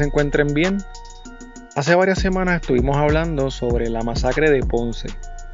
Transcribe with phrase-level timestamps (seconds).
[0.00, 0.78] Se encuentren bien.
[1.76, 5.08] Hace varias semanas estuvimos hablando sobre la masacre de Ponce,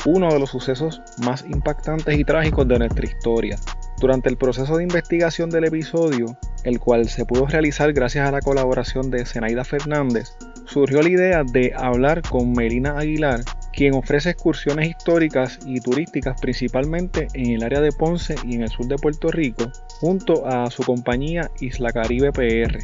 [0.04, 3.58] uno de los sucesos más impactantes y trágicos de nuestra historia.
[3.98, 8.40] Durante el proceso de investigación del episodio, el cual se pudo realizar gracias a la
[8.40, 13.40] colaboración de Zenaida Fernández, surgió la idea de hablar con Melina Aguilar,
[13.72, 18.68] quien ofrece excursiones históricas y turísticas principalmente en el área de Ponce y en el
[18.68, 22.78] sur de Puerto Rico, junto a su compañía Isla Caribe PR,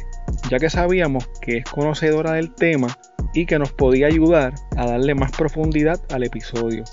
[0.49, 2.87] ya que sabíamos que es conocedora del tema
[3.33, 6.83] y que nos podía ayudar a darle más profundidad al episodio.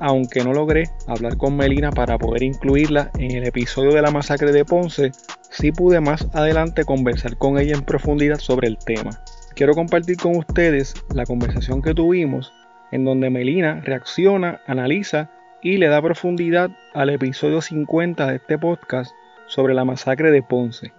[0.00, 4.52] Aunque no logré hablar con Melina para poder incluirla en el episodio de la masacre
[4.52, 5.12] de Ponce,
[5.50, 9.10] sí pude más adelante conversar con ella en profundidad sobre el tema.
[9.54, 12.52] Quiero compartir con ustedes la conversación que tuvimos
[12.90, 15.30] en donde Melina reacciona, analiza
[15.62, 19.12] y le da profundidad al episodio 50 de este podcast
[19.54, 20.92] sobre la masacre de Ponce.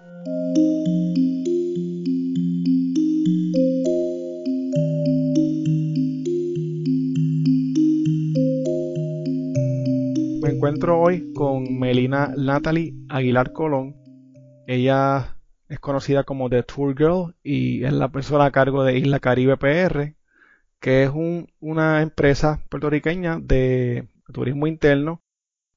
[10.42, 13.98] Me encuentro hoy con Melina Natalie Aguilar Colón.
[14.67, 15.36] Ella
[15.67, 19.58] es conocida como The Tour Girl y es la persona a cargo de Isla Caribe
[19.58, 20.16] PR,
[20.80, 21.11] que es
[21.59, 25.24] una empresa puertorriqueña de turismo interno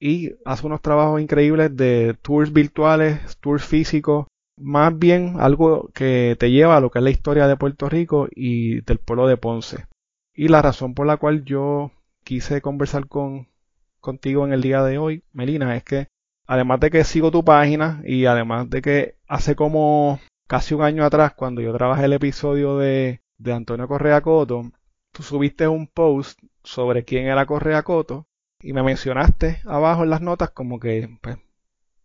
[0.01, 6.51] y hace unos trabajos increíbles de tours virtuales, tours físicos, más bien algo que te
[6.51, 9.87] lleva a lo que es la historia de Puerto Rico y del pueblo de Ponce.
[10.35, 11.93] Y la razón por la cual yo
[12.25, 13.49] quise conversar con,
[14.01, 16.09] contigo en el día de hoy, Melina, es que
[16.47, 21.05] además de que sigo tu página y además de que hace como casi un año
[21.05, 24.71] atrás, cuando yo trabajé el episodio de, de Antonio Correa Coto,
[25.13, 28.28] tú subiste un post sobre quién era Correa Coto
[28.61, 31.39] y me mencionaste abajo en las notas como que pues,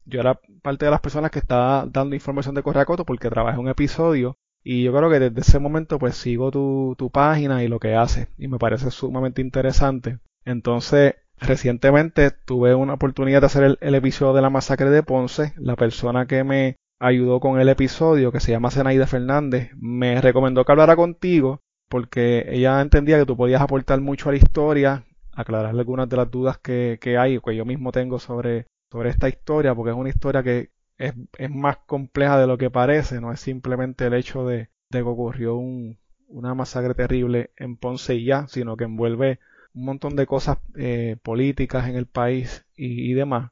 [0.06, 3.60] yo era parte de las personas que estaba dando información de Correa Coto porque trabajé
[3.60, 7.68] un episodio y yo creo que desde ese momento pues sigo tu, tu página y
[7.68, 10.20] lo que hace y me parece sumamente interesante.
[10.46, 15.54] Entonces recientemente tuve una oportunidad de hacer el, el, episodio de la masacre de Ponce.
[15.58, 20.64] La persona que me ayudó con el episodio, que se llama Zenaida Fernández, me recomendó
[20.64, 21.60] que hablara contigo
[21.90, 25.04] porque ella entendía que tú podías aportar mucho a la historia,
[25.36, 29.30] aclarar algunas de las dudas que, que hay que yo mismo tengo sobre, sobre esta
[29.30, 33.32] historia, porque es una historia que es, es, más compleja de lo que parece, no
[33.32, 38.26] es simplemente el hecho de, de que ocurrió un, una masacre terrible en Ponce y
[38.26, 39.40] ya, sino que envuelve
[39.74, 43.52] un montón de cosas eh, políticas en el país y, y demás.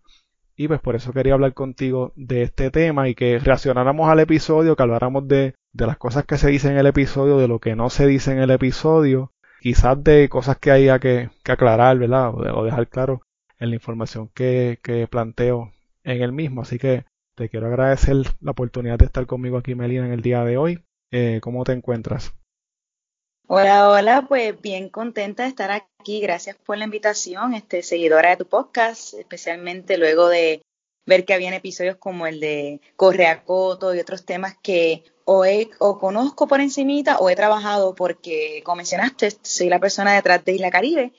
[0.55, 4.75] Y pues por eso quería hablar contigo de este tema y que reaccionáramos al episodio,
[4.75, 7.75] que habláramos de, de las cosas que se dicen en el episodio, de lo que
[7.75, 9.31] no se dice en el episodio,
[9.61, 12.33] quizás de cosas que haya que, que aclarar, ¿verdad?
[12.33, 13.21] O, de, dejar claro
[13.59, 15.71] en la información que, que planteo
[16.03, 16.63] en el mismo.
[16.63, 17.05] Así que
[17.35, 20.83] te quiero agradecer la oportunidad de estar conmigo aquí, Melina, en el día de hoy.
[21.11, 22.33] Eh, ¿Cómo te encuentras?
[23.47, 26.21] Hola, hola, pues bien contenta de estar aquí.
[26.21, 30.63] Gracias por la invitación, este, seguidora de tu podcast, especialmente luego de
[31.05, 35.69] ver que habían episodios como el de Correa Coto y otros temas que o, he,
[35.79, 40.53] o conozco por encimita o he trabajado porque, como mencionaste, soy la persona detrás de
[40.53, 41.13] Isla Caribe.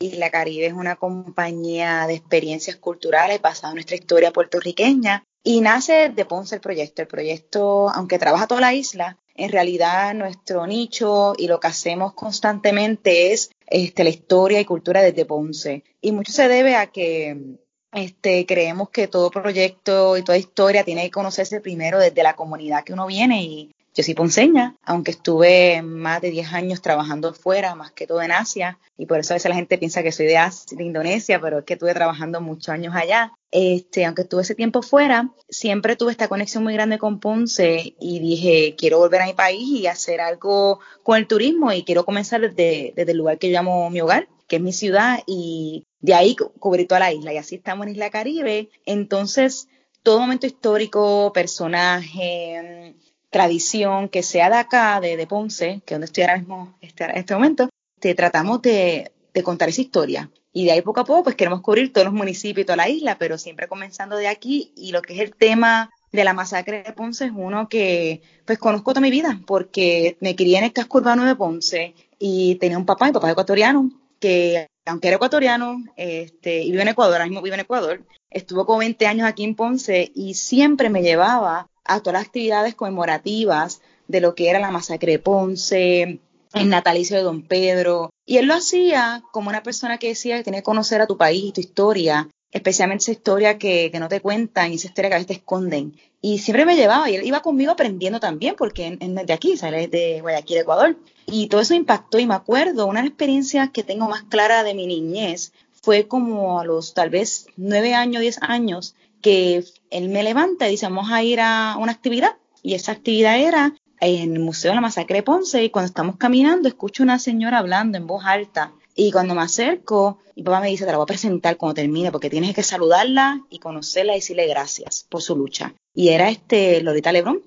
[0.00, 6.10] Isla Caribe es una compañía de experiencias culturales basada en nuestra historia puertorriqueña y nace
[6.10, 7.02] de Ponce el proyecto.
[7.02, 12.12] El proyecto, aunque trabaja toda la isla, en realidad nuestro nicho y lo que hacemos
[12.12, 15.84] constantemente es este, la historia y cultura desde Ponce.
[16.00, 17.58] Y mucho se debe a que
[17.92, 22.84] este, creemos que todo proyecto y toda historia tiene que conocerse primero desde la comunidad
[22.84, 27.74] que uno viene y yo soy ponceña, aunque estuve más de 10 años trabajando fuera,
[27.74, 30.26] más que todo en Asia, y por eso a veces la gente piensa que soy
[30.26, 33.32] de, Asia, de Indonesia, pero es que estuve trabajando muchos años allá.
[33.50, 38.20] Este, aunque estuve ese tiempo fuera, siempre tuve esta conexión muy grande con Ponce y
[38.20, 42.40] dije, quiero volver a mi país y hacer algo con el turismo y quiero comenzar
[42.40, 46.36] desde, desde el lugar que llamo mi hogar, que es mi ciudad, y de ahí
[46.36, 47.32] cubrir toda la isla.
[47.32, 48.70] Y así estamos en Isla Caribe.
[48.84, 49.68] Entonces,
[50.02, 52.94] todo momento histórico, personaje,
[53.30, 57.04] tradición que sea de acá, de, de Ponce, que es donde estoy ahora mismo este,
[57.04, 57.68] en este momento,
[58.00, 60.30] te tratamos de, de, contar esa historia.
[60.52, 62.88] Y de ahí poco a poco, pues queremos cubrir todos los municipios y toda la
[62.88, 64.72] isla, pero siempre comenzando de aquí.
[64.76, 68.58] Y lo que es el tema de la masacre de Ponce es uno que, pues
[68.58, 72.78] conozco toda mi vida, porque me crié en el casco urbano de Ponce y tenía
[72.78, 77.26] un papá, mi papá ecuatoriano, que aunque era ecuatoriano este, y vive en Ecuador, ahora
[77.26, 81.68] mismo vive en Ecuador, estuvo como 20 años aquí en Ponce y siempre me llevaba
[81.84, 86.20] a todas las actividades conmemorativas de lo que era la masacre de Ponce,
[86.54, 88.10] el natalicio de Don Pedro.
[88.26, 91.16] Y él lo hacía como una persona que decía que tenía que conocer a tu
[91.16, 92.28] país y tu historia.
[92.50, 95.32] Especialmente esa historia que, que, no te cuentan y esa historia que a veces te
[95.34, 95.94] esconden.
[96.20, 99.56] Y siempre me llevaba y él iba conmigo aprendiendo también, porque él es de aquí,
[99.56, 100.96] sale de Guayaquil, Ecuador.
[101.26, 104.86] Y todo eso impactó y me acuerdo, una experiencia que tengo más clara de mi
[104.86, 105.52] niñez
[105.82, 110.72] fue como a los tal vez nueve años, diez años, que él me levanta y
[110.72, 112.36] dice, vamos a ir a una actividad.
[112.62, 116.16] Y esa actividad era en el Museo de la Masacre de Ponce y cuando estamos
[116.16, 120.66] caminando escucho una señora hablando en voz alta y cuando me acerco, mi papá me
[120.66, 124.16] dice, te la voy a presentar cuando termine porque tienes que saludarla y conocerla y
[124.16, 125.72] decirle gracias por su lucha.
[125.94, 127.42] Y era este Lolita Lebrón.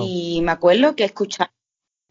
[0.00, 1.52] Y me acuerdo que escuchaba,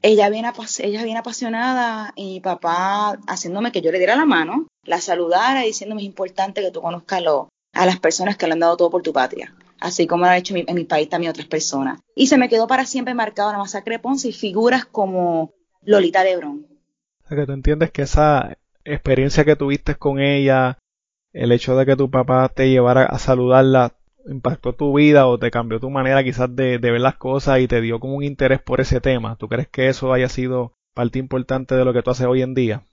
[0.01, 0.49] ella viene,
[0.79, 5.63] ella viene apasionada y mi papá haciéndome que yo le diera la mano, la saludara
[5.63, 7.21] diciéndome es importante que tú conozcas
[7.73, 10.37] a las personas que le han dado todo por tu patria así como lo ha
[10.37, 11.99] hecho en mi, país también otras personas.
[12.15, 15.51] Y se me quedó para siempre marcado la masacre de Ponce y figuras como
[15.83, 16.65] Lolita Lebrón.
[17.23, 18.57] O sea, que tú entiendes que esa
[18.93, 20.79] experiencia que tuviste con ella,
[21.33, 23.93] el hecho de que tu papá te llevara a saludarla,
[24.27, 27.67] impactó tu vida o te cambió tu manera quizás de, de ver las cosas y
[27.67, 29.35] te dio como un interés por ese tema.
[29.37, 32.53] ¿Tú crees que eso haya sido parte importante de lo que tú haces hoy en
[32.53, 32.83] día?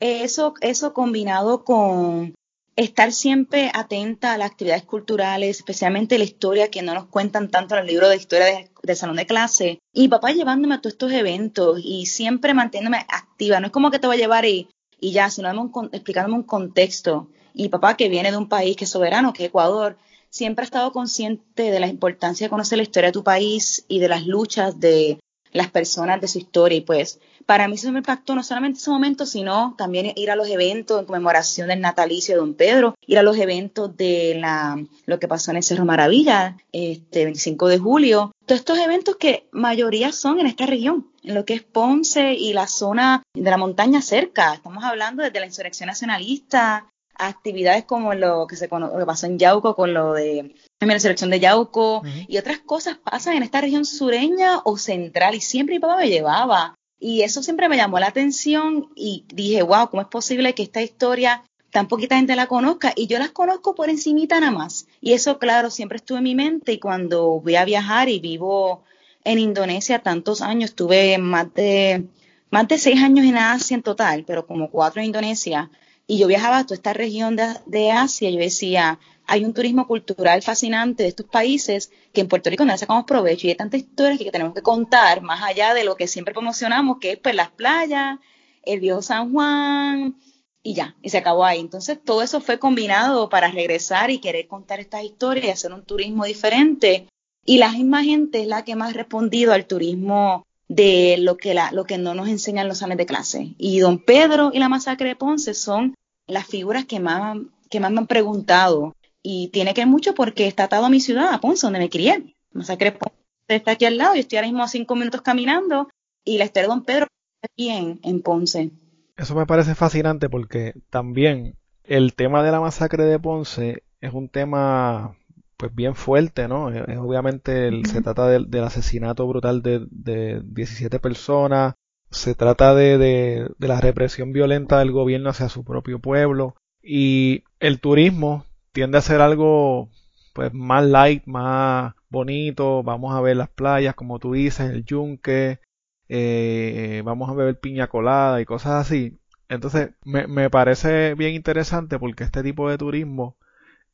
[0.00, 2.34] Eso, eso combinado con
[2.76, 7.74] estar siempre atenta a las actividades culturales, especialmente la historia que no nos cuentan tanto
[7.74, 9.78] en el libro de historia del salón de clase.
[9.92, 13.60] Y papá llevándome a todos estos eventos y siempre manteniéndome activa.
[13.60, 14.68] No es como que te voy a llevar y,
[15.02, 15.50] y ya, sino
[15.90, 17.28] explicándome un contexto.
[17.52, 19.98] Y papá que viene de un país que es soberano, que es Ecuador,
[20.30, 23.98] siempre ha estado consciente de la importancia de conocer la historia de tu país y
[23.98, 25.18] de las luchas de
[25.52, 26.78] las personas de su historia.
[26.78, 30.36] Y pues para mí eso me impactó no solamente ese momento, sino también ir a
[30.36, 34.82] los eventos en conmemoración del natalicio de Don Pedro, ir a los eventos de la,
[35.06, 38.32] lo que pasó en el Cerro Maravilla, este 25 de julio.
[38.46, 42.52] Todos estos eventos que mayoría son en esta región, en lo que es Ponce y
[42.52, 44.54] la zona de la montaña cerca.
[44.54, 49.38] Estamos hablando desde la insurrección nacionalista, actividades como lo que se lo que pasó en
[49.38, 53.84] Yauco con lo de la selección de Yauco y otras cosas pasan en esta región
[53.84, 56.74] sureña o central y siempre mi papá me llevaba
[57.04, 60.82] y eso siempre me llamó la atención y dije, wow, ¿cómo es posible que esta
[60.82, 61.42] historia
[61.72, 62.92] tan poquita gente la conozca?
[62.94, 64.86] Y yo las conozco por encimita nada más.
[65.00, 68.84] Y eso, claro, siempre estuvo en mi mente y cuando voy a viajar y vivo
[69.24, 72.06] en Indonesia tantos años, tuve más de,
[72.50, 75.70] más de seis años en Asia en total, pero como cuatro en Indonesia,
[76.06, 79.86] y yo viajaba a toda esta región de, de Asia, yo decía, hay un turismo
[79.86, 83.56] cultural fascinante de estos países que en Puerto Rico no le sacamos provecho y hay
[83.56, 87.18] tantas historias que tenemos que contar más allá de lo que siempre promocionamos, que es
[87.18, 88.18] pues las playas,
[88.64, 90.16] el viejo San Juan
[90.62, 91.60] y ya, y se acabó ahí.
[91.60, 95.84] Entonces todo eso fue combinado para regresar y querer contar estas historias y hacer un
[95.84, 97.08] turismo diferente.
[97.44, 101.52] Y la misma gente es la que más ha respondido al turismo de lo que,
[101.54, 103.54] la, lo que no nos enseñan los salones de clase.
[103.58, 105.94] Y don Pedro y la masacre de Ponce son
[106.26, 107.38] las figuras que más,
[107.68, 111.00] que más me han preguntado y tiene que ver mucho porque está atado a mi
[111.00, 112.34] ciudad, a Ponce, donde me crié.
[112.52, 113.14] Masacre Ponce
[113.48, 115.90] está aquí al lado, yo estoy ahora mismo a cinco minutos caminando
[116.24, 118.70] y la Esther Don Pedro está aquí en, Ponce.
[119.16, 121.54] Eso me parece fascinante porque también
[121.84, 125.18] el tema de la masacre de Ponce es un tema
[125.56, 126.70] pues bien fuerte, ¿no?
[126.70, 131.74] Es, obviamente se trata del, asesinato brutal de, de 17 personas,
[132.10, 137.44] se trata de, de, de, la represión violenta del gobierno hacia su propio pueblo y
[137.60, 139.90] el turismo tiende a ser algo
[140.32, 145.60] pues más light, más bonito, vamos a ver las playas, como tú dices, el yunque,
[146.08, 149.18] eh, vamos a beber piña colada y cosas así.
[149.48, 153.36] Entonces, me, me parece bien interesante porque este tipo de turismo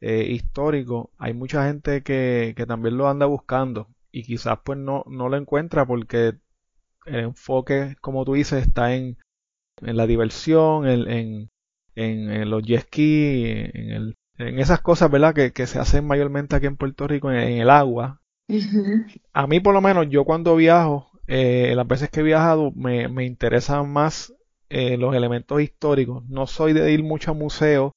[0.01, 5.05] eh, histórico, hay mucha gente que, que también lo anda buscando y quizás pues no,
[5.09, 6.35] no lo encuentra porque
[7.07, 9.19] el enfoque, como tú dices, está en,
[9.83, 11.09] en la diversión, en,
[11.95, 15.35] en, en, los jet ski, en el en esas cosas, ¿verdad?
[15.35, 18.21] Que, que se hacen mayormente aquí en Puerto Rico, en, el agua.
[19.33, 23.09] A mí, por lo menos, yo cuando viajo, eh, las veces que he viajado, me,
[23.09, 24.33] me interesan más
[24.71, 26.25] eh, los elementos históricos.
[26.29, 27.93] No soy de ir mucho a museos,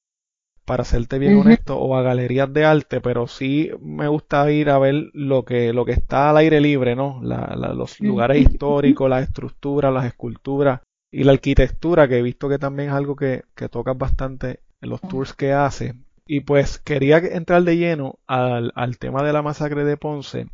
[0.65, 4.80] para serte bien honesto, o a galerías de arte, pero sí me gusta ir a
[4.80, 7.20] ver lo que, lo que está al aire libre, ¿no?
[7.24, 12.60] La, los lugares históricos, las estructuras, las esculturas y la arquitectura, que he visto que
[12.60, 15.96] también es algo que, que tocas bastante en los tours que hace.
[16.25, 20.48] Y pues quería entrar de lleno al, al tema de la masacre de Ponce.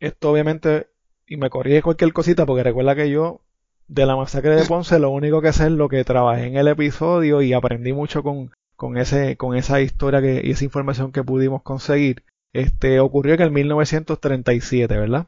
[0.00, 0.88] Esto obviamente,
[1.26, 3.42] y me corrige cualquier cosita, porque recuerda que yo
[3.86, 6.68] de la masacre de Ponce lo único que sé es lo que trabajé en el
[6.68, 8.50] episodio y aprendí mucho con,
[8.84, 12.22] con, ese, con esa historia que, y esa información que pudimos conseguir.
[12.52, 15.26] Este ocurrió en el 1937, ¿verdad?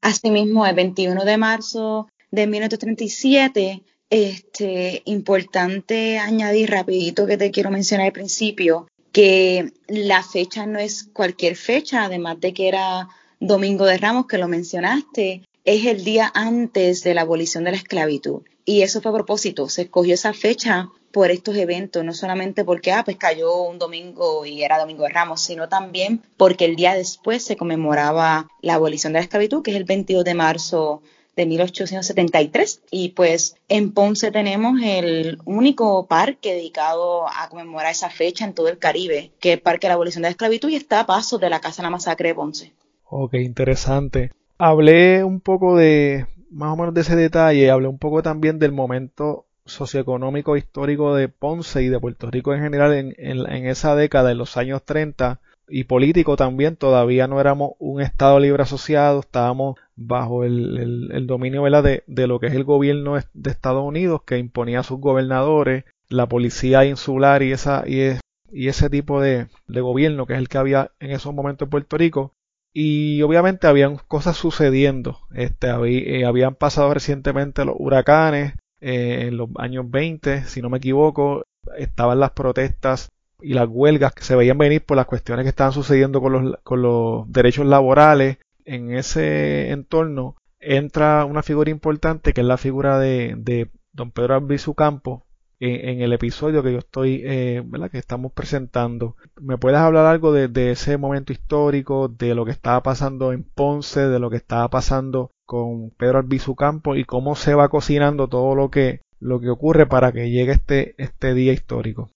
[0.00, 8.06] Asimismo, el 21 de marzo de 1937, este, importante añadir rapidito que te quiero mencionar
[8.06, 13.08] al principio, que la fecha no es cualquier fecha, además de que era
[13.38, 17.76] Domingo de Ramos, que lo mencionaste, es el día antes de la abolición de la
[17.76, 18.42] esclavitud.
[18.64, 22.92] Y eso fue a propósito, se escogió esa fecha por estos eventos, no solamente porque,
[22.92, 26.94] ah, pues cayó un domingo y era Domingo de Ramos, sino también porque el día
[26.94, 31.02] después se conmemoraba la abolición de la esclavitud, que es el 22 de marzo
[31.36, 32.82] de 1873.
[32.90, 38.68] Y pues en Ponce tenemos el único parque dedicado a conmemorar esa fecha en todo
[38.68, 41.06] el Caribe, que es el Parque de la Abolición de la Esclavitud y está a
[41.06, 42.72] paso de la Casa de la Masacre de Ponce.
[43.04, 44.32] Ok, interesante.
[44.58, 48.72] Hablé un poco de, más o menos de ese detalle, hablé un poco también del
[48.72, 54.30] momento socioeconómico histórico de Ponce y de Puerto Rico en general en, en, esa década,
[54.30, 59.78] en los años 30, y político también, todavía no éramos un Estado libre asociado, estábamos
[59.96, 64.38] bajo el, el, dominio De, de, lo que es el gobierno de Estados Unidos, que
[64.38, 68.18] imponía a sus gobernadores, la policía insular y, esa, y,
[68.52, 71.70] y ese tipo de, de gobierno que es el que había en esos momentos en
[71.70, 72.34] Puerto Rico,
[72.74, 75.20] y obviamente habían cosas sucediendo.
[75.34, 80.78] Este, eh, habían pasado recientemente los huracanes eh, en los años 20, si no me
[80.78, 81.44] equivoco.
[81.78, 83.08] Estaban las protestas
[83.40, 86.56] y las huelgas que se veían venir por las cuestiones que estaban sucediendo con los,
[86.62, 88.38] con los derechos laborales.
[88.64, 94.34] En ese entorno entra una figura importante que es la figura de, de don Pedro
[94.34, 95.26] Albizu Campo,
[95.64, 97.90] en, el episodio que yo estoy, eh, ¿verdad?
[97.90, 99.16] Que estamos presentando.
[99.40, 104.08] ¿Me puedes hablar algo de, ese momento histórico, de lo que estaba pasando en Ponce,
[104.08, 108.54] de lo que estaba pasando con Pedro Albizu Campo y cómo se va cocinando todo
[108.54, 112.08] lo que, lo que ocurre para que llegue este, este día histórico?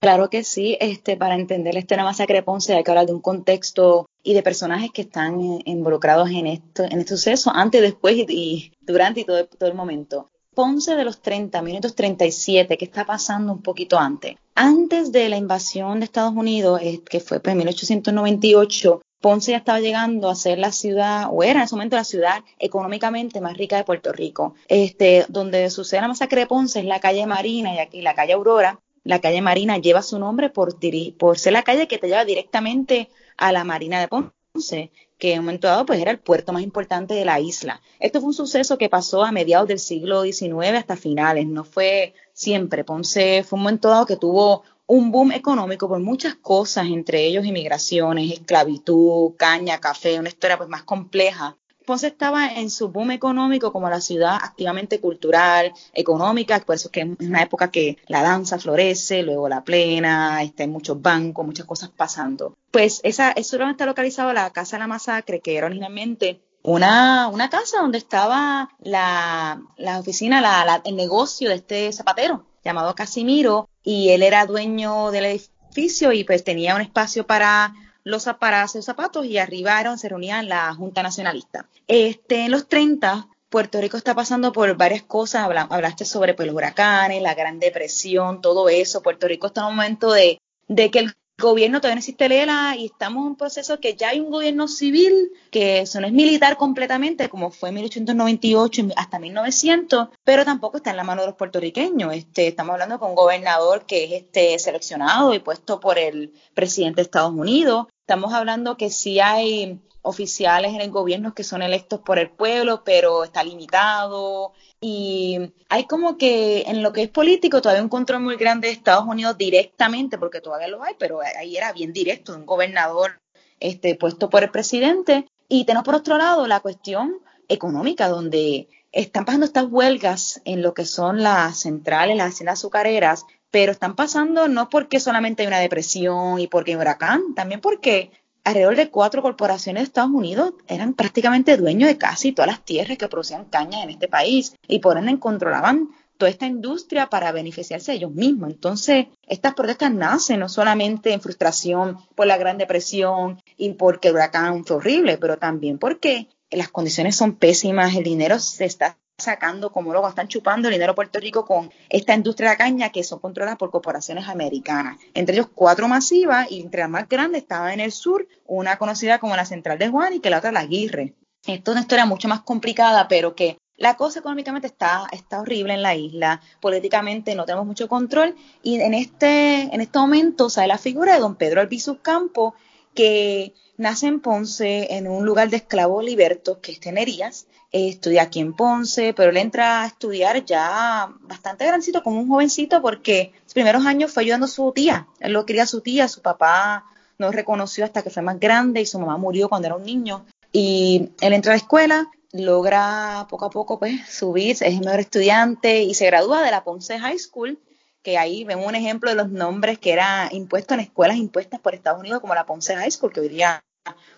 [0.00, 3.20] Claro que sí, este, para entender este masacre de Ponce hay que hablar de un
[3.20, 8.72] contexto y de personajes que están involucrados en esto, en este suceso, antes, después y,
[8.80, 10.28] durante y todo, todo el momento.
[10.52, 14.34] Ponce de los 30, minutos 37, ¿qué está pasando un poquito antes?
[14.56, 19.58] Antes de la invasión de Estados Unidos, eh, que fue pues, en 1898, Ponce ya
[19.58, 23.56] estaba llegando a ser la ciudad, o era en ese momento la ciudad económicamente más
[23.56, 24.54] rica de Puerto Rico.
[24.68, 28.34] Este, donde sucede la masacre de Ponce es la calle Marina y aquí la calle
[28.34, 28.80] Aurora.
[29.04, 30.76] La calle Marina lleva su nombre por,
[31.16, 34.90] por ser la calle que te lleva directamente a la Marina de Ponce
[35.22, 37.80] que en un momento dado pues era el puerto más importante de la isla.
[38.00, 42.12] Esto fue un suceso que pasó a mediados del siglo XIX hasta finales, no fue
[42.32, 42.82] siempre.
[42.82, 47.46] Ponce fue un momento dado que tuvo un boom económico por muchas cosas, entre ellos
[47.46, 51.56] inmigraciones, esclavitud, caña, café, una historia pues más compleja
[51.86, 56.92] Ponce estaba en su boom económico como la ciudad activamente cultural, económica, por eso es
[56.92, 61.44] que es una época que la danza florece, luego la plena, está en muchos bancos,
[61.44, 62.56] muchas cosas pasando.
[62.70, 67.26] Pues esa, eso donde está localizado la Casa de la Masacre, que era originalmente una,
[67.26, 73.68] una casa donde estaba la, la oficina, la, el negocio de este zapatero llamado Casimiro,
[73.82, 79.26] y él era dueño del edificio y pues tenía un espacio para los para zapatos
[79.26, 81.68] y arribaron, se reunían la Junta Nacionalista.
[81.86, 86.56] Este, en los 30, Puerto Rico está pasando por varias cosas, hablaste sobre pues, los
[86.56, 89.02] huracanes, la Gran Depresión, todo eso.
[89.02, 92.76] Puerto Rico está en un momento de, de que el gobierno todavía no existe Lela
[92.76, 96.12] y estamos en un proceso que ya hay un gobierno civil, que eso no es
[96.12, 101.28] militar completamente, como fue en 1898 hasta 1900, pero tampoco está en la mano de
[101.28, 102.14] los puertorriqueños.
[102.14, 106.96] Este, estamos hablando con un gobernador que es este, seleccionado y puesto por el presidente
[106.96, 107.86] de Estados Unidos.
[108.12, 112.84] Estamos hablando que sí hay oficiales en el gobierno que son electos por el pueblo,
[112.84, 114.52] pero está limitado.
[114.82, 115.38] Y
[115.70, 119.06] hay como que en lo que es político todavía un control muy grande de Estados
[119.06, 123.18] Unidos directamente, porque todavía lo hay, pero ahí era bien directo, un gobernador
[123.60, 125.26] este, puesto por el presidente.
[125.48, 127.16] Y tenemos por otro lado la cuestión
[127.48, 133.24] económica, donde están pasando estas huelgas en lo que son las centrales, las haciendas azucareras,
[133.52, 137.60] pero están pasando no porque solamente hay una depresión y porque hay un huracán, también
[137.60, 138.10] porque
[138.44, 142.98] alrededor de cuatro corporaciones de Estados Unidos eran prácticamente dueños de casi todas las tierras
[142.98, 147.92] que producían caña en este país y por ende controlaban toda esta industria para beneficiarse
[147.92, 148.50] de ellos mismos.
[148.50, 154.14] Entonces, estas protestas nacen no solamente en frustración por la Gran Depresión y porque el
[154.14, 159.72] huracán fue horrible, pero también porque las condiciones son pésimas, el dinero se está sacando,
[159.72, 163.18] como luego están chupando el dinero Puerto Rico con esta industria de caña que son
[163.18, 164.98] controladas por corporaciones americanas.
[165.14, 169.18] Entre ellos cuatro masivas y entre las más grandes estaba en el sur una conocida
[169.18, 171.14] como la Central de Juan y que la otra la Aguirre.
[171.46, 175.74] Esto es una historia mucho más complicada, pero que la cosa económicamente está, está horrible
[175.74, 180.68] en la isla, políticamente no tenemos mucho control y en este, en este momento sale
[180.68, 182.54] la figura de don Pedro Albizu Campo
[182.94, 187.46] que nace en Ponce, en un lugar de esclavos libertos, que es Tenerías.
[187.72, 192.82] Estudia aquí en Ponce, pero él entra a estudiar ya bastante grandecito, como un jovencito,
[192.82, 195.06] porque sus primeros años fue ayudando a su tía.
[195.20, 196.84] Él lo quería a su tía, su papá
[197.18, 200.24] no reconoció hasta que fue más grande y su mamá murió cuando era un niño.
[200.52, 205.00] Y él entra a la escuela, logra poco a poco pues subir, es el mejor
[205.00, 207.58] estudiante y se gradúa de la Ponce High School,
[208.02, 211.74] que ahí vemos un ejemplo de los nombres que era impuesto en escuelas impuestas por
[211.74, 213.62] Estados Unidos como la Ponce High School, que hoy día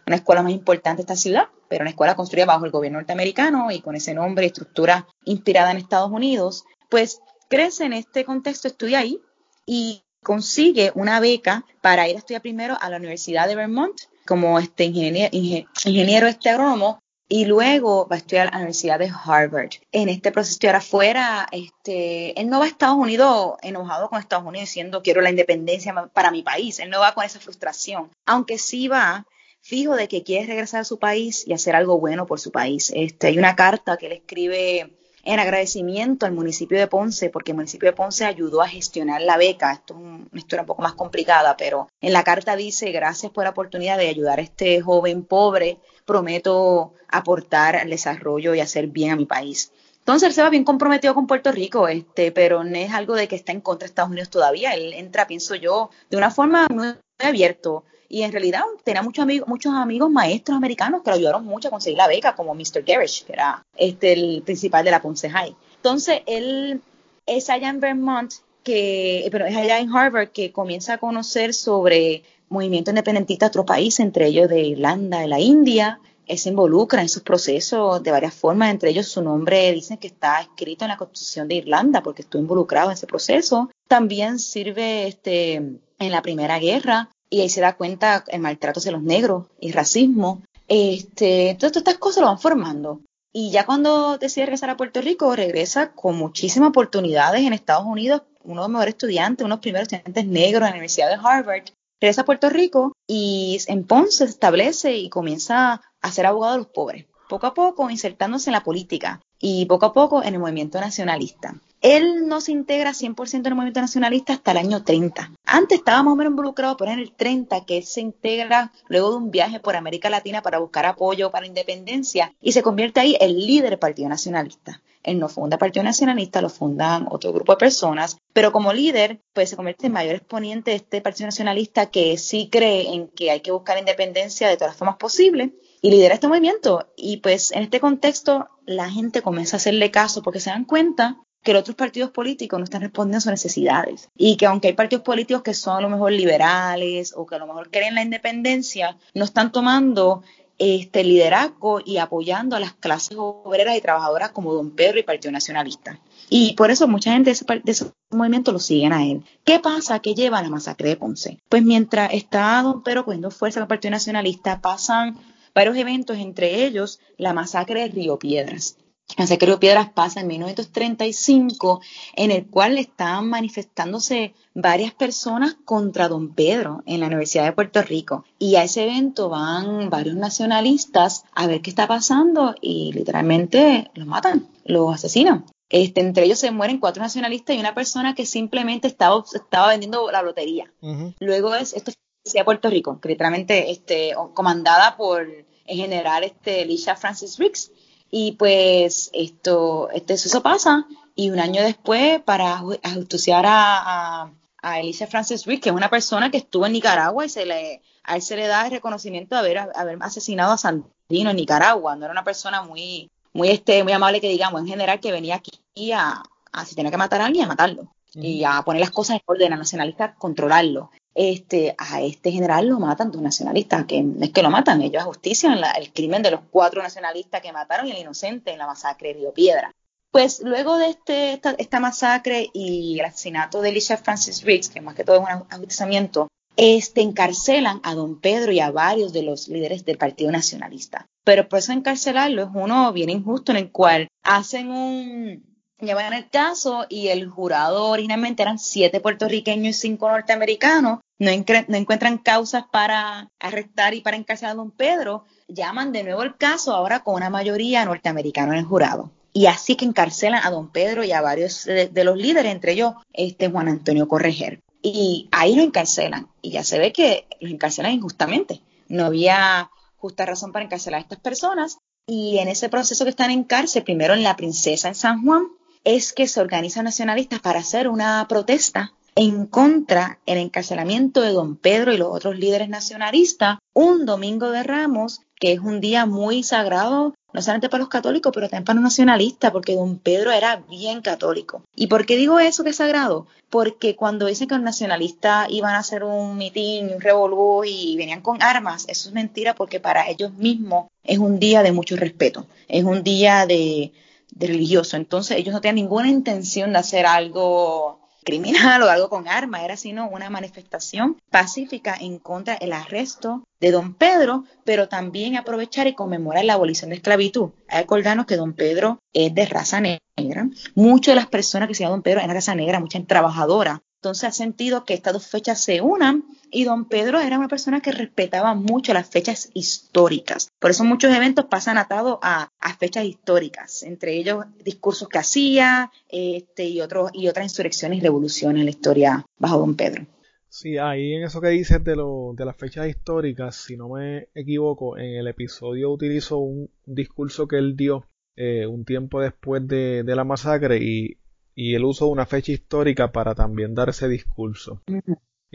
[0.07, 3.71] una escuela más importante de esta ciudad, pero una escuela construida bajo el gobierno norteamericano
[3.71, 8.69] y con ese nombre y estructura inspirada en Estados Unidos, pues crece en este contexto,
[8.69, 9.21] estudia ahí
[9.67, 13.95] y consigue una beca para ir a estudiar primero a la Universidad de Vermont
[14.27, 19.11] como este ingeniero, ingeniero este agrónomo y luego va a estudiar a la Universidad de
[19.25, 19.71] Harvard.
[19.93, 24.47] En este proceso estudiar afuera, este, él no va a Estados Unidos enojado con Estados
[24.47, 28.59] Unidos diciendo quiero la independencia para mi país, él no va con esa frustración, aunque
[28.59, 29.27] sí va
[29.65, 32.93] fijo de que quiere regresar a su país y hacer algo bueno por su país.
[32.95, 34.95] Este, hay una carta que él escribe
[35.25, 39.39] en agradecimiento al municipio de Ponce, porque el municipio de Ponce ayudó a gestionar la
[39.39, 39.73] beca.
[39.73, 43.45] Esto es una historia un poco más complicada, pero en la carta dice, gracias por
[43.45, 49.13] la oportunidad de ayudar a este joven pobre, prometo aportar al desarrollo y hacer bien
[49.13, 49.73] a mi país.
[50.01, 53.29] Entonces él se va bien comprometido con Puerto Rico, este, pero no es algo de
[53.29, 54.73] que está en contra de Estados Unidos todavía.
[54.75, 59.49] Él entra, pienso yo, de una forma muy abierto y en realidad tenía muchos amigos,
[59.49, 62.83] muchos amigos maestros americanos que lo ayudaron mucho a conseguir la beca, como Mr.
[62.87, 65.55] Garish, que era este, el principal de la Ponce High.
[65.77, 66.81] Entonces, él
[67.27, 68.33] es allá en Vermont,
[68.63, 73.67] que, pero es allá en Harvard que comienza a conocer sobre movimientos independentistas de otros
[73.67, 76.01] países, entre ellos de Irlanda, de la India.
[76.27, 80.41] Se involucra en esos procesos de varias formas, entre ellos su nombre dicen que está
[80.41, 83.71] escrito en la Constitución de Irlanda porque estuvo involucrado en ese proceso.
[83.89, 88.93] También sirve este, en la Primera Guerra y ahí se da cuenta el maltrato hacia
[88.93, 90.43] los negros y racismo.
[90.69, 93.01] Este, todas estas cosas lo van formando.
[93.33, 98.23] Y ya cuando decide regresar a Puerto Rico, regresa con muchísimas oportunidades en Estados Unidos,
[98.45, 101.19] uno de los mejores estudiantes, uno de los primeros estudiantes negros en la Universidad de
[101.21, 101.65] Harvard.
[102.01, 106.59] Regresa a Puerto Rico y en Ponce se establece y comienza a ser abogado de
[106.59, 107.07] los pobres.
[107.29, 111.57] Poco a poco insertándose en la política y poco a poco en el movimiento nacionalista.
[111.85, 115.33] Él no se integra 100% en el movimiento nacionalista hasta el año 30.
[115.45, 119.17] Antes estaba más o menos involucrado, pero en el 30 que se integra luego de
[119.19, 123.19] un viaje por América Latina para buscar apoyo para la independencia y se convierte ahí
[123.21, 124.81] el líder del Partido Nacionalista.
[125.03, 129.51] Él no funda Partido Nacionalista, lo fundan otro grupo de personas, pero como líder, pues
[129.51, 133.41] se convierte en mayor exponente de este Partido Nacionalista que sí cree en que hay
[133.41, 135.51] que buscar independencia de todas las formas posibles
[135.83, 136.89] y lidera este movimiento.
[136.97, 141.19] Y pues en este contexto la gente comienza a hacerle caso porque se dan cuenta
[141.45, 144.75] que los otros partidos políticos no están respondiendo a sus necesidades y que aunque hay
[144.75, 148.03] partidos políticos que son a lo mejor liberales o que a lo mejor quieren la
[148.03, 150.23] independencia, no están tomando
[150.59, 155.33] este liderazgo y apoyando a las clases obreras y trabajadoras como Don Pedro y Partido
[155.33, 156.01] Nacionalista.
[156.31, 159.23] Y por eso mucha gente de ese, movimiento lo siguen a él.
[159.45, 159.99] ¿Qué pasa?
[159.99, 161.41] que lleva a la masacre de Ponce?
[161.49, 165.19] Pues mientras está Don Pedro cogiendo fuerza con el Partido Nacionalista, pasan
[165.55, 168.77] varios eventos, entre ellos la masacre de Río Piedras.
[169.17, 171.81] La de Río Piedras pasa en 1935,
[172.17, 177.83] en el cual estaban manifestándose varias personas contra don Pedro en la Universidad de Puerto
[177.83, 178.25] Rico.
[178.39, 184.07] Y a ese evento van varios nacionalistas a ver qué está pasando y literalmente los
[184.07, 185.45] matan, los asesinan.
[185.69, 190.11] Este, entre ellos se mueren cuatro nacionalistas y una persona que simplemente estaba, estaba vendiendo
[190.11, 190.73] la lotería.
[191.21, 191.93] Luego es, esto
[192.33, 197.71] de Puerto Rico, que literalmente este, comandada por el general este, Elisha Francis Riggs.
[198.11, 204.81] Y pues esto, este eso pasa y un año después para ajusticiar a, a, a
[204.81, 208.17] Elisha Francis Riggs, que es una persona que estuvo en Nicaragua y se le, a
[208.17, 211.97] él se le da el reconocimiento de haber, haber asesinado a Sandino en Nicaragua.
[211.97, 215.37] No era una persona muy, muy, este, muy amable que digamos, en general que venía
[215.37, 217.91] aquí a, a si tenía que matar a alguien, a matarlo.
[218.17, 222.81] Y a poner las cosas en orden, a nacionalistas controlarlo este, a este general lo
[222.81, 226.83] matan dos nacionalistas, que es que lo matan, ellos ajustician el crimen de los cuatro
[226.83, 229.73] nacionalistas que mataron y el inocente en la masacre de Río Piedra.
[230.11, 234.95] Pues luego de este, esta, masacre y el asesinato de Alicia Francis Riggs, que más
[234.95, 239.49] que todo es un ajusticiamiento, este, encarcelan a don Pedro y a varios de los
[239.49, 241.07] líderes del Partido Nacionalista.
[241.25, 245.54] Pero por eso encarcelarlo es uno bien injusto en el cual hacen un,
[245.87, 252.19] llevan el caso y el jurado originalmente eran siete puertorriqueños y cinco norteamericanos, no, encuentran
[252.19, 257.05] causas para arrestar y para encarcelar a don Pedro, llaman de nuevo el caso ahora
[257.05, 259.11] con una mayoría norteamericana en el jurado.
[259.33, 262.95] Y así que encarcelan a don Pedro y a varios de, los líderes, entre ellos
[263.13, 264.61] este Juan Antonio Correger.
[264.83, 266.29] y ahí lo encarcelan.
[266.41, 268.61] Y ya se ve que los encarcelan injustamente.
[268.89, 271.79] No había justa razón para encarcelar a estas personas.
[272.07, 275.47] Y en ese proceso que están en cárcel, primero en La Princesa en San Juan,
[275.85, 281.57] es que se organizan nacionalistas para hacer una protesta en contra del encarcelamiento de don
[281.57, 286.43] Pedro y los otros líderes nacionalistas un domingo de Ramos, que es un día muy
[286.43, 290.65] sagrado, no solamente para los católicos, pero también para los nacionalistas, porque don Pedro era
[290.71, 291.63] bien católico.
[291.75, 293.27] ¿Y por qué digo eso que es sagrado?
[293.51, 298.21] Porque cuando dicen que los nacionalistas iban a hacer un mitin, un revolú y venían
[298.21, 302.47] con armas, eso es mentira porque para ellos mismos es un día de mucho respeto,
[302.69, 303.93] es un día de,
[304.35, 304.97] de religioso.
[304.97, 309.77] Entonces ellos no tenían ninguna intención de hacer algo criminal o algo con arma, era
[309.77, 315.95] sino una manifestación pacífica en contra del arresto de don Pedro, pero también aprovechar y
[315.95, 317.51] conmemorar la abolición de esclavitud.
[317.69, 320.49] Acordarnos que don Pedro es de raza negra.
[320.75, 323.81] Muchas de las personas que se llaman don Pedro eran raza negra, muchas trabajadoras.
[324.01, 327.81] Entonces ha sentido que estas dos fechas se unan y don Pedro era una persona
[327.81, 330.49] que respetaba mucho las fechas históricas.
[330.61, 336.65] Por eso muchos eventos pasan atados a, fechas históricas, entre ellos discursos que hacía este,
[336.67, 340.07] y, otros, y otras insurrecciones y revoluciones en la historia bajo don Pedro.
[340.49, 344.29] Sí, ahí en eso que dices de, lo, de las fechas históricas, si no me
[344.35, 350.03] equivoco, en el episodio utilizo un discurso que él dio eh, un tiempo después de,
[350.05, 351.19] de la masacre y
[351.57, 354.83] y el uso de una fecha histórica para también dar ese discurso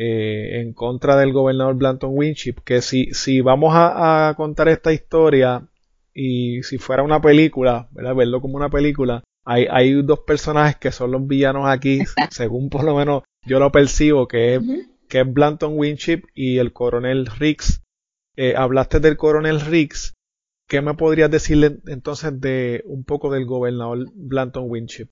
[0.01, 5.67] eh, en contra del gobernador Blanton Winship, que si, si vamos a, contar esta historia
[6.13, 8.15] y si fuera una película, ¿verdad?
[8.15, 11.99] verlo como una película, hay, hay dos personajes que son los villanos aquí,
[12.31, 14.61] según por lo menos yo lo percibo, que es,
[15.09, 17.83] que es Blanton Winship y el coronel Riggs.
[18.37, 20.13] Eh, hablaste del coronel Riggs.
[20.69, 25.09] ¿Qué me podrías decirle entonces de un poco del gobernador Blanton Winship?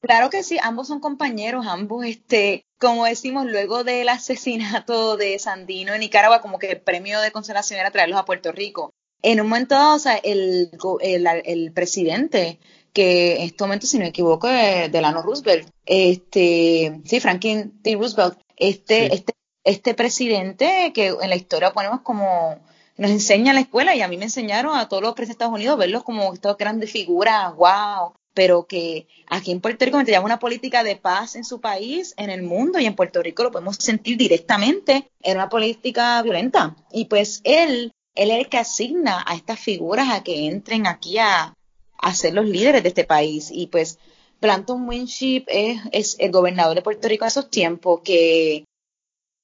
[0.00, 5.92] Claro que sí, ambos son compañeros, ambos, este, como decimos, luego del asesinato de Sandino
[5.92, 8.94] en Nicaragua, como que el premio de consolación era traerlos a Puerto Rico.
[9.22, 10.70] En un momento dado, o sea, el,
[11.02, 12.58] el, presidente,
[12.94, 17.96] que en este momento, si no me equivoco, es Delano Roosevelt, este, sí, Franklin D.
[17.96, 19.34] Roosevelt, este, este,
[19.64, 22.58] este presidente que en la historia ponemos como
[22.96, 25.44] nos enseña en la escuela y a mí me enseñaron a todos los presidentes de
[25.44, 30.26] Estados Unidos verlos como estas grandes figuras, wow, pero que aquí en Puerto Rico llama
[30.26, 33.50] una política de paz en su país, en el mundo y en Puerto Rico lo
[33.50, 36.76] podemos sentir directamente, en una política violenta.
[36.92, 41.18] Y pues él, él es el que asigna a estas figuras a que entren aquí
[41.18, 41.54] a,
[41.98, 43.50] a ser los líderes de este país.
[43.52, 43.98] Y pues
[44.40, 48.64] Planton Winship es, es el gobernador de Puerto Rico en esos tiempos que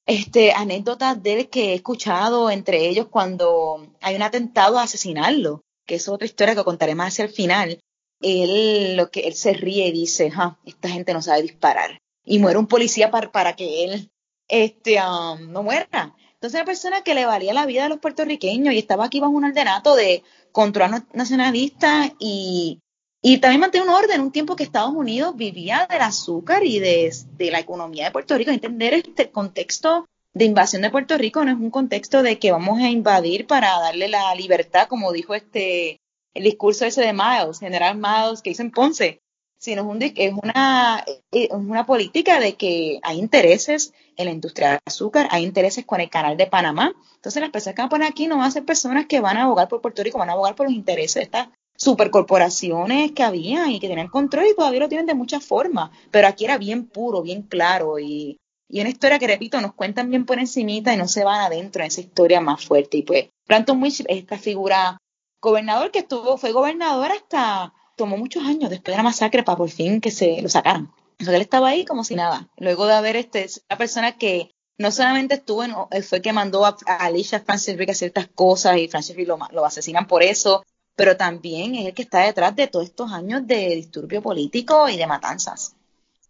[0.06, 5.62] este, anécdotas de él que he escuchado, entre ellos cuando hay un atentado a asesinarlo,
[5.84, 7.80] que es otra historia que contaré más hacia el final,
[8.20, 12.00] él, lo que, él se ríe y dice, ja, esta gente no sabe disparar.
[12.24, 14.10] Y muere un policía para, que él
[14.48, 16.14] este, um, no muera.
[16.34, 19.32] Entonces, una persona que le valía la vida a los puertorriqueños y estaba aquí bajo
[19.32, 22.80] un ordenato de control nacionalista y,
[23.22, 27.14] y también mantener un orden, un tiempo que Estados Unidos vivía del azúcar y de,
[27.36, 28.50] de la economía de Puerto Rico.
[28.50, 32.80] Entender este contexto de invasión de Puerto Rico no es un contexto de que vamos
[32.80, 35.98] a invadir para darle la libertad, como dijo este
[36.36, 39.22] el discurso ese de Miles, General Miles, que hizo en Ponce,
[39.58, 44.70] sino es, un, es, una, es una política de que hay intereses en la industria
[44.70, 46.92] del azúcar, hay intereses con el canal de Panamá.
[47.14, 49.38] Entonces las personas que van a poner aquí no van a ser personas que van
[49.38, 53.22] a abogar por Puerto Rico, van a abogar por los intereses de estas supercorporaciones que
[53.22, 55.90] había y que tenían control y todavía lo tienen de muchas formas.
[56.10, 58.36] Pero aquí era bien puro, bien claro y,
[58.68, 61.82] y una historia que, repito, nos cuentan bien por encimita y no se van adentro
[61.82, 62.98] en esa historia más fuerte.
[62.98, 64.98] Y pues, Planton Witch es esta figura
[65.46, 69.70] gobernador que estuvo, fue gobernador hasta, tomó muchos años después de la masacre para por
[69.70, 70.92] fin que se lo sacaran.
[71.12, 72.48] Entonces él estaba ahí como si nada.
[72.58, 76.76] Luego de haber este, la persona que no solamente estuvo en, fue que mandó a,
[76.98, 80.64] Alicia Francis Rick a ciertas cosas y Francis Rick lo, lo, asesinan por eso,
[80.96, 84.96] pero también es el que está detrás de todos estos años de disturbio político y
[84.96, 85.76] de matanzas.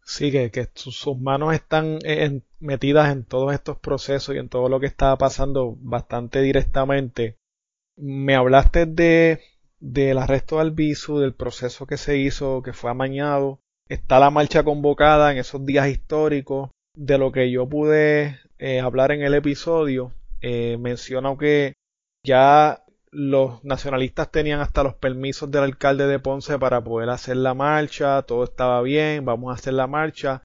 [0.05, 1.99] Sí, que, sus, manos están
[2.61, 7.39] metidas en todos estos procesos y en todo lo que está pasando bastante directamente
[7.97, 9.41] me hablaste de
[9.81, 13.61] del arresto de Albizu, del proceso que se hizo, que fue amañado.
[13.89, 16.71] Está la marcha convocada en esos días históricos.
[16.95, 21.75] De lo que yo pude eh, hablar en el episodio, eh, menciono que
[22.25, 27.53] ya los nacionalistas tenían hasta los permisos del alcalde de Ponce para poder hacer la
[27.53, 30.43] marcha, todo estaba bien, vamos a hacer la marcha.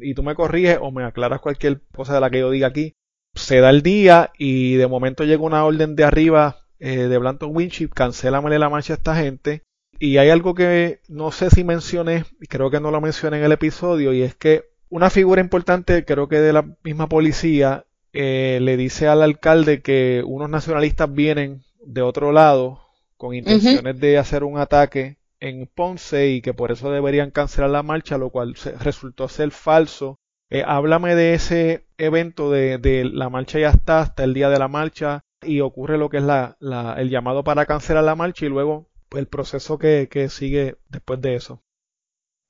[0.00, 2.94] Y tú me corriges o me aclaras cualquier cosa de la que yo diga aquí.
[3.34, 7.54] Se da el día y de momento llega una orden de arriba eh, de Blanton
[7.54, 9.62] Winship, cancélamele la marcha a esta gente.
[10.00, 13.44] Y hay algo que no sé si mencioné, y creo que no lo mencioné en
[13.44, 18.58] el episodio, y es que una figura importante, creo que de la misma policía, eh,
[18.60, 22.80] le dice al alcalde que unos nacionalistas vienen de otro lado
[23.16, 27.84] con intenciones de hacer un ataque en Ponce y que por eso deberían cancelar la
[27.84, 30.18] marcha, lo cual resultó ser falso.
[30.50, 34.58] Eh, háblame de ese evento de, de, la marcha ya está hasta el día de
[34.58, 36.56] la marcha y ocurre lo que es la,
[36.98, 41.36] el llamado para cancelar la marcha y luego el proceso que, que sigue después de
[41.36, 41.62] eso.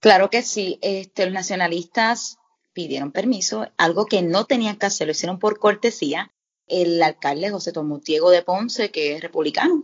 [0.01, 0.79] Claro que sí.
[0.83, 2.39] Este, los nacionalistas
[2.73, 6.33] pidieron permiso, algo que no tenían que hacer, lo hicieron por cortesía.
[6.67, 9.83] El alcalde José Tomotiego de Ponce, que es republicano,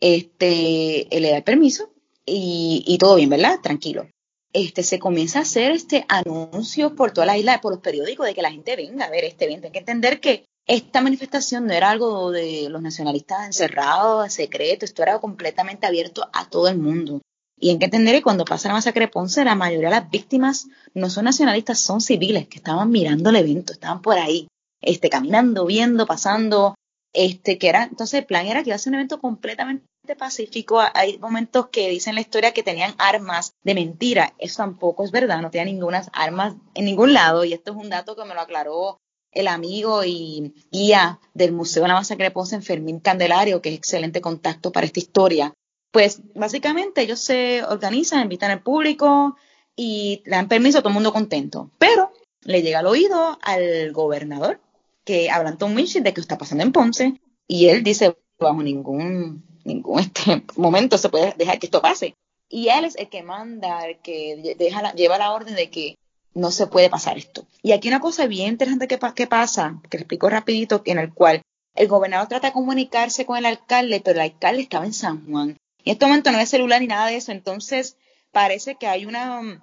[0.00, 1.90] este, le da el permiso
[2.24, 3.60] y, y, todo bien, ¿verdad?
[3.62, 4.08] Tranquilo.
[4.52, 8.34] Este, se comienza a hacer este anuncio por toda la isla, por los periódicos, de
[8.34, 9.66] que la gente venga a ver este evento.
[9.66, 14.84] Hay que entender que esta manifestación no era algo de los nacionalistas encerrados, en secreto,
[14.84, 17.22] esto era completamente abierto a todo el mundo.
[17.58, 20.10] Y hay que entender que cuando pasa la masacre de Ponce, la mayoría de las
[20.10, 24.48] víctimas no son nacionalistas, son civiles que estaban mirando el evento, estaban por ahí,
[24.82, 26.74] este, caminando, viendo, pasando,
[27.12, 29.86] este, que era, entonces el plan era que iba a ser un evento completamente
[30.18, 30.82] pacífico.
[30.94, 34.34] Hay momentos que dicen la historia que tenían armas de mentira.
[34.38, 37.44] Eso tampoco es verdad, no tenían ninguna armas en ningún lado.
[37.44, 38.98] Y esto es un dato que me lo aclaró
[39.36, 43.76] el amigo y guía del Museo de la Masacre de Ponce, Fermín Candelario, que es
[43.76, 45.52] excelente contacto para esta historia.
[45.92, 49.36] Pues básicamente ellos se organizan, invitan al público
[49.76, 51.70] y le dan permiso a todo el mundo contento.
[51.78, 54.60] Pero le llega al oído al gobernador
[55.04, 59.44] que hablan Tom Minchin de qué está pasando en Ponce y él dice bajo ningún
[59.64, 62.14] ningún este momento se puede dejar que esto pase.
[62.48, 65.96] Y él es el que manda, el que deja lleva la orden de que
[66.36, 67.46] no se puede pasar esto.
[67.62, 71.40] Y aquí una cosa bien interesante que, que pasa, que explico rapidito, en el cual
[71.74, 75.56] el gobernador trata de comunicarse con el alcalde, pero el alcalde estaba en San Juan.
[75.82, 77.96] Y en este momento no hay celular ni nada de eso, entonces
[78.32, 79.60] parece que hay una um,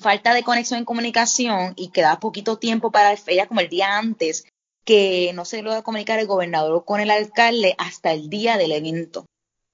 [0.00, 4.46] falta de conexión en comunicación y queda poquito tiempo para ella como el día antes
[4.86, 9.26] que no se logra comunicar el gobernador con el alcalde hasta el día del evento.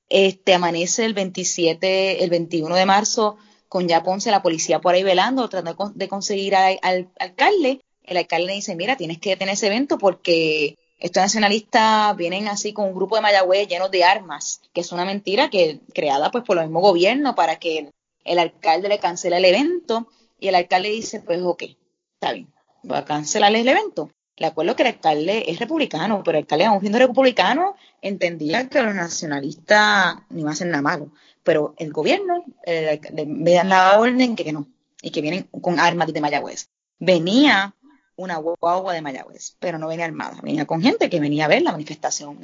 [0.09, 3.37] Este amanece el 27, el 21 de marzo
[3.73, 7.81] con ya Ponce, la policía por ahí velando, tratando de conseguir al alcalde.
[8.03, 12.75] El alcalde le dice, mira, tienes que tener ese evento porque estos nacionalistas vienen así
[12.75, 16.45] con un grupo de Mayagüez llenos de armas, que es una mentira que creada pues
[16.45, 17.89] por el mismo gobierno para que
[18.27, 20.07] el, alcalde le cancele el evento.
[20.39, 21.63] Y el alcalde dice, pues ok,
[22.13, 22.53] está bien,
[22.85, 24.11] va a cancelar el evento.
[24.37, 28.83] Le acuerdo que el alcalde es republicano, pero el alcalde, aún siendo republicano, entendía que
[28.83, 31.11] los nacionalistas no iban a hacer nada malo
[31.43, 34.69] pero el gobierno eh, le dan la orden que, no,
[35.01, 36.69] y que vienen con armas de Mayagüez.
[36.99, 37.75] Venía
[38.17, 41.63] una guagua de Mayagüez, pero no venía armada, venía con gente que venía a ver
[41.63, 42.39] la manifestación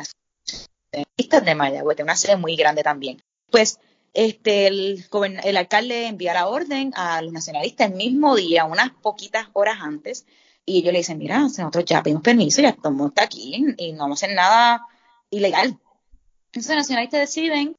[0.90, 3.22] de Mayagüez, una sede muy grande también.
[3.50, 3.78] Pues
[4.14, 5.04] este, el,
[5.44, 10.26] el alcalde envía la orden a los nacionalistas el mismo día, unas poquitas horas antes,
[10.64, 14.22] y ellos le dicen, mira, nosotros ya pedimos permiso, ya estamos aquí y no vamos
[14.22, 14.86] a hacer nada
[15.30, 15.78] ilegal.
[16.46, 17.76] Entonces los nacionalistas deciden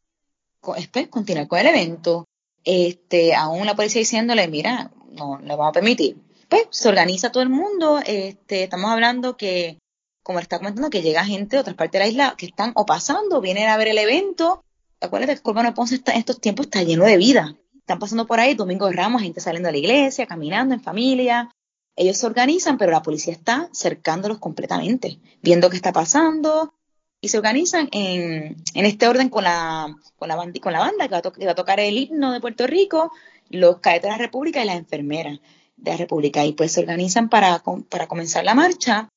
[0.76, 2.26] después continuar con el evento,
[2.64, 6.18] este, aún la policía diciéndole, mira, no le vamos a permitir.
[6.48, 9.78] Pues se organiza todo el mundo, este, estamos hablando que,
[10.24, 12.86] como está comentando, que llega gente de otras partes de la isla que están o
[12.86, 14.64] pasando, vienen a ver el evento.
[15.00, 17.56] Acuérdate que el Corbano de Ponce está, en estos tiempos está lleno de vida.
[17.76, 21.50] Están pasando por ahí, Domingo de Ramos, gente saliendo de la iglesia, caminando en familia.
[21.96, 26.74] Ellos se organizan, pero la policía está cercándolos completamente, viendo qué está pasando,
[27.22, 31.08] y se organizan en, en este orden con la, con la, banda, con la banda
[31.08, 33.12] que va, a tocar el himno de Puerto Rico,
[33.50, 35.40] los cadetes de la República y las enfermeras
[35.76, 36.46] de la República.
[36.46, 39.10] Y pues se organizan para, para comenzar la marcha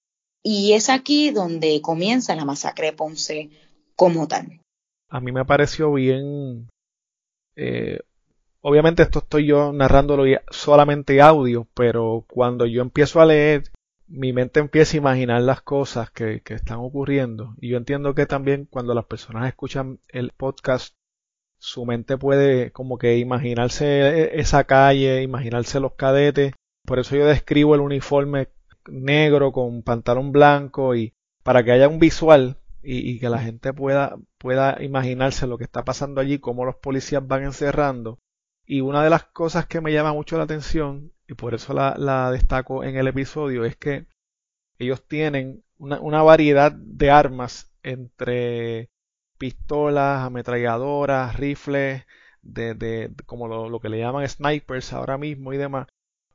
[0.42, 3.50] y es aquí donde comienza la masacre de Ponce
[3.94, 4.60] como tal.
[5.08, 6.68] A mí me pareció bien...
[7.54, 8.00] Eh,
[8.62, 13.64] obviamente esto estoy yo narrándolo solamente audio, pero cuando yo empiezo a leer
[14.12, 17.55] mi mente empieza a imaginar las cosas que, están ocurriendo.
[17.59, 20.94] Y yo entiendo que también cuando las personas escuchan el podcast,
[21.59, 26.53] su mente puede como que imaginarse esa calle, imaginarse los cadetes.
[26.85, 28.48] Por eso yo describo el uniforme
[28.87, 33.72] negro con pantalón blanco y para que haya un visual y, y que la gente
[33.72, 38.18] pueda, pueda imaginarse lo que está pasando allí, cómo los policías van encerrando.
[38.66, 42.31] Y una de las cosas que me llama mucho la atención y por eso la,
[42.31, 44.07] destaco en el episodio, es que
[44.79, 48.90] ellos tienen una, variedad de armas entre
[49.38, 52.05] pistolas, ametralladoras, rifles,
[52.42, 55.87] de, como lo, que le llaman snipers ahora mismo y demás.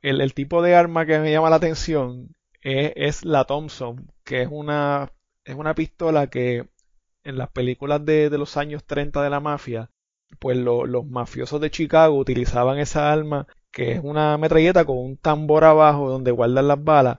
[0.02, 5.12] El, tipo de arma que me llama la atención es, la Thompson, que es una,
[5.44, 6.68] es una pistola que
[7.22, 9.90] en las películas de, los años 30 de la mafia,
[10.40, 15.64] pues los mafiosos de Chicago utilizaban esa arma que es una metralleta con un tambor
[15.64, 17.18] abajo donde guardan las balas.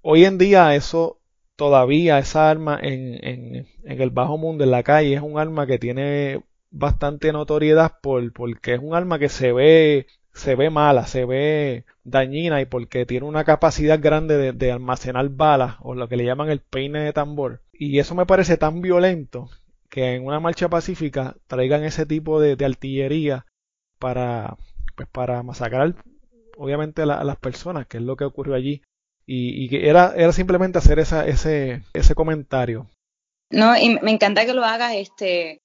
[0.00, 1.20] Hoy en día eso
[1.56, 5.66] todavía, esa arma en, en, en el bajo mundo, en la calle, es un arma
[5.66, 11.06] que tiene bastante notoriedad por, porque es un arma que se ve, se ve mala,
[11.06, 16.16] se ve dañina y porque tiene una capacidad grande de, almacenar balas o lo que
[16.16, 17.62] le llaman el peine de tambor.
[17.72, 19.50] Y eso me parece tan violento
[19.88, 23.46] que en una marcha pacífica traigan ese tipo de artillería
[23.98, 24.56] para,
[24.94, 25.94] pues para masacrar
[26.56, 28.82] obviamente a las personas, que es lo que ocurrió allí.
[29.24, 32.90] Y, que era, era simplemente hacer esa, ese, ese comentario.
[33.50, 35.62] No, y me encanta que lo hagas, este,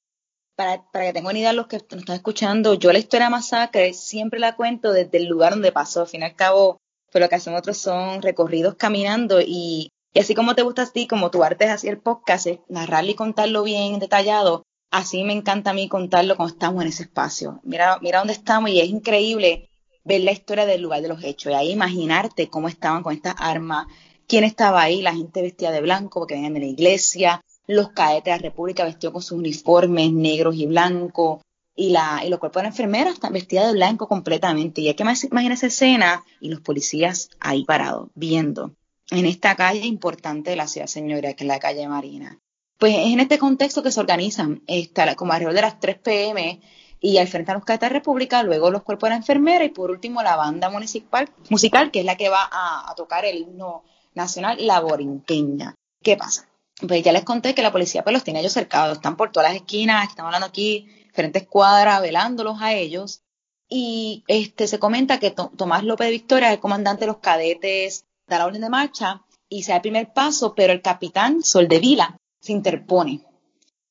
[0.56, 3.94] para, para que tengan idea los que nos están escuchando, yo la historia de masacre
[3.94, 6.02] siempre la cuento desde el lugar donde pasó.
[6.02, 6.78] Al fin y al cabo,
[7.12, 10.92] pues lo que hacen otros son recorridos caminando y, y así como te gusta a
[10.92, 15.24] ti, como tu arte es así el podcast, es narrarlo y contarlo bien detallado, así
[15.24, 17.60] me encanta a mí contarlo cuando estamos en ese espacio.
[17.64, 19.70] Mira, mira dónde estamos y es increíble
[20.04, 23.36] ver la historia del lugar de los hechos y ahí imaginarte cómo estaban con estas
[23.38, 23.88] armas,
[24.28, 28.26] quién estaba ahí, la gente vestida de blanco porque venían de la iglesia, los cadetes
[28.26, 31.42] de la República vestidos con sus uniformes negros y blancos,
[31.76, 34.82] y, la, y los cuerpos de la enfermera están vestidas de blanco completamente.
[34.82, 38.74] Y hay que imaginar esa escena y los policías ahí parados, viendo,
[39.12, 42.40] en esta calle importante de la ciudad señora, que es la calle Marina.
[42.78, 46.62] Pues es en este contexto que se organizan, está, como alrededor de las 3 pm,
[47.00, 50.24] y al frente a los República, luego los cuerpos de la enfermera y por último
[50.24, 53.84] la banda municipal, musical, que es la que va a, tocar el himno
[54.16, 55.76] nacional, la borinqueña.
[56.02, 56.48] ¿Qué pasa?
[56.88, 59.50] pues ya les conté que la policía pues los tiene ellos cercados, están por todas
[59.50, 63.22] las esquinas, estamos hablando aquí, diferentes cuadras, velándolos a ellos.
[63.68, 68.38] Y este se comenta que Tomás López de Victoria, el comandante de los cadetes, da
[68.38, 72.54] la orden de marcha y se da el primer paso, pero el capitán Soldevila se
[72.54, 73.22] interpone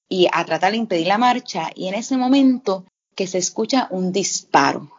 [0.09, 4.13] y a tratar de impedir la marcha y en ese momento que se escucha un
[4.13, 4.91] disparo.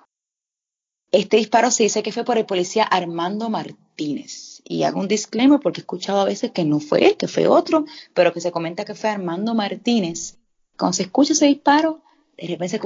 [1.11, 5.59] Este disparo se dice que fue por el policía Armando Martínez y hago un disclaimer
[5.59, 8.51] porque he escuchado a veces que no fue él, que fue otro, pero que se
[8.51, 10.37] comenta que fue Armando Martínez.
[10.77, 12.01] Cuando se escucha ese disparo,
[12.37, 12.79] de repente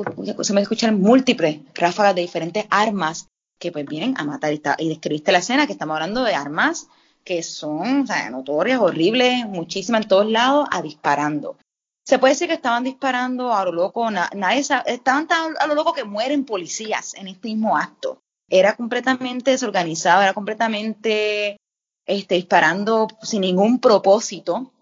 [0.44, 3.28] se, me escuchan múltiples ráfagas de diferentes armas
[3.60, 4.54] que pues vienen a matar.
[4.54, 6.88] Y, describiste la escena que estamos hablando de armas
[7.24, 11.58] que son o sea, notorias, horribles, muchísimas en todos lados, a disparando.
[12.04, 15.76] Se puede decir que estaban disparando a lo loco, nadie sabe, estaban tan a lo
[15.76, 18.20] loco que mueren policías en este mismo acto.
[18.50, 21.58] Era completamente desorganizado, era completamente
[22.06, 24.74] este, disparando sin ningún propósito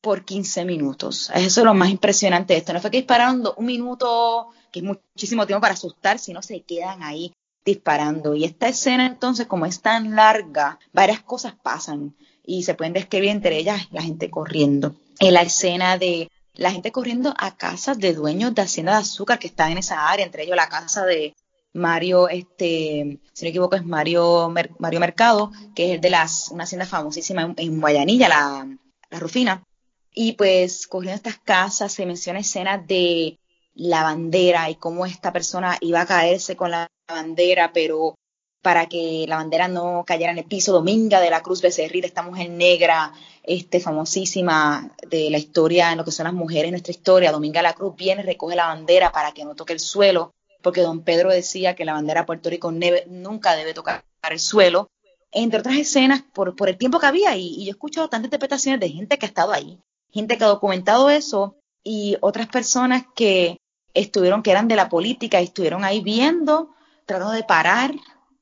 [0.00, 1.30] por 15 minutos.
[1.34, 2.72] Eso es lo más impresionante de esto.
[2.72, 7.02] No fue que dispararon un minuto, que es muchísimo tiempo para asustar, sino se quedan
[7.02, 7.32] ahí
[7.64, 8.34] disparando.
[8.34, 13.30] Y esta escena entonces, como es tan larga, varias cosas pasan y se pueden describir
[13.30, 14.94] entre ellas la gente corriendo.
[15.18, 19.38] En la escena de la gente corriendo a casas de dueños de hacienda de azúcar
[19.38, 21.34] que están en esa área, entre ellos la casa de
[21.72, 26.48] Mario, este, si no me equivoco, es Mario, Mario Mercado, que es el de las,
[26.50, 28.76] una hacienda famosísima en, Guayanilla, la,
[29.10, 29.64] la, Rufina.
[30.12, 33.40] Y pues, cogiendo estas casas, se menciona escenas de
[33.74, 38.14] la bandera y cómo esta persona iba a caerse con la bandera, pero
[38.62, 42.22] para que la bandera no cayera en el piso, Dominga de la Cruz Becerril, esta
[42.22, 46.92] mujer negra, este, famosísima de la historia, en lo que son las mujeres en nuestra
[46.92, 50.30] historia, Dominga de la Cruz viene, recoge la bandera para que no toque el suelo,
[50.62, 54.88] porque don Pedro decía que la bandera de Puerto Rico nunca debe tocar el suelo,
[55.30, 58.28] entre otras escenas, por, por el tiempo que había, y, y, yo he escuchado tantas
[58.28, 59.78] interpretaciones de gente que ha estado ahí,
[60.10, 63.58] gente que ha documentado eso, y otras personas que
[63.94, 66.74] estuvieron, que eran de la política, y estuvieron ahí viendo,
[67.06, 67.94] tratando de parar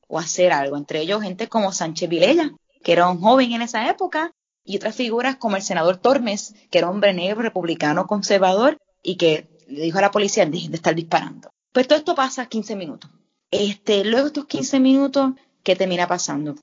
[0.08, 3.88] o hacer algo, entre ellos gente como Sánchez Vilella, que era un joven en esa
[3.88, 4.32] época,
[4.64, 9.48] y otras figuras como el senador Tormes, que era hombre negro, republicano, conservador, y que
[9.68, 11.50] le dijo a la policía, dejen de estar disparando.
[11.72, 13.10] Pues todo esto pasa 15 minutos.
[13.50, 16.54] Este, luego estos 15 minutos, ¿qué termina pasando?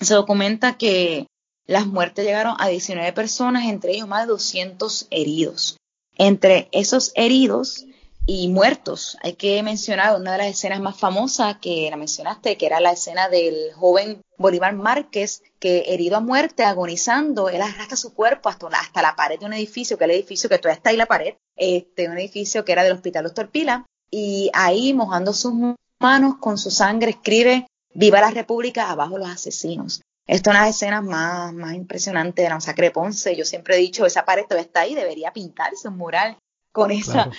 [0.00, 1.26] Se documenta que
[1.66, 5.76] las muertes llegaron a 19 personas, entre ellos más de 200 heridos.
[6.16, 7.86] Entre esos heridos
[8.26, 12.66] y muertos, hay que mencionar una de las escenas más famosas que la mencionaste, que
[12.66, 18.14] era la escena del joven Bolívar Márquez, que herido a muerte, agonizando, él arrastra su
[18.14, 20.90] cuerpo hasta, hasta la pared de un edificio, que es el edificio que todavía está
[20.90, 25.32] ahí la pared, este, un edificio que era del Hospital Doctor Pila, y ahí mojando
[25.32, 25.52] sus
[25.98, 30.02] manos con su sangre escribe Viva la República, abajo los asesinos.
[30.26, 33.34] Esta es una de las escenas más, más impresionantes de la masacre de Ponce.
[33.34, 36.38] Yo siempre he dicho, esa pared todavía está ahí, debería pintarse un mural
[36.72, 37.30] con esa,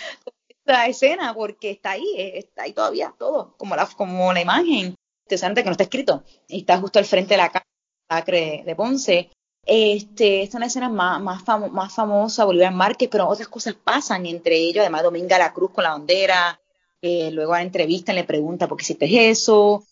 [0.87, 4.95] escena, porque está ahí, eh, está ahí todavía todo, como la, como la imagen.
[5.25, 7.51] Interesante que no está escrito, y está justo al frente de la
[8.09, 9.29] masacre de Ponce.
[9.65, 14.25] Este, esta es una escena más, más, más famosa, Bolívar Márquez, pero otras cosas pasan,
[14.25, 16.59] entre ellos, además Dominga la Cruz con la bandera,
[17.01, 19.85] eh, luego a la entrevista le pregunta por qué hiciste eso,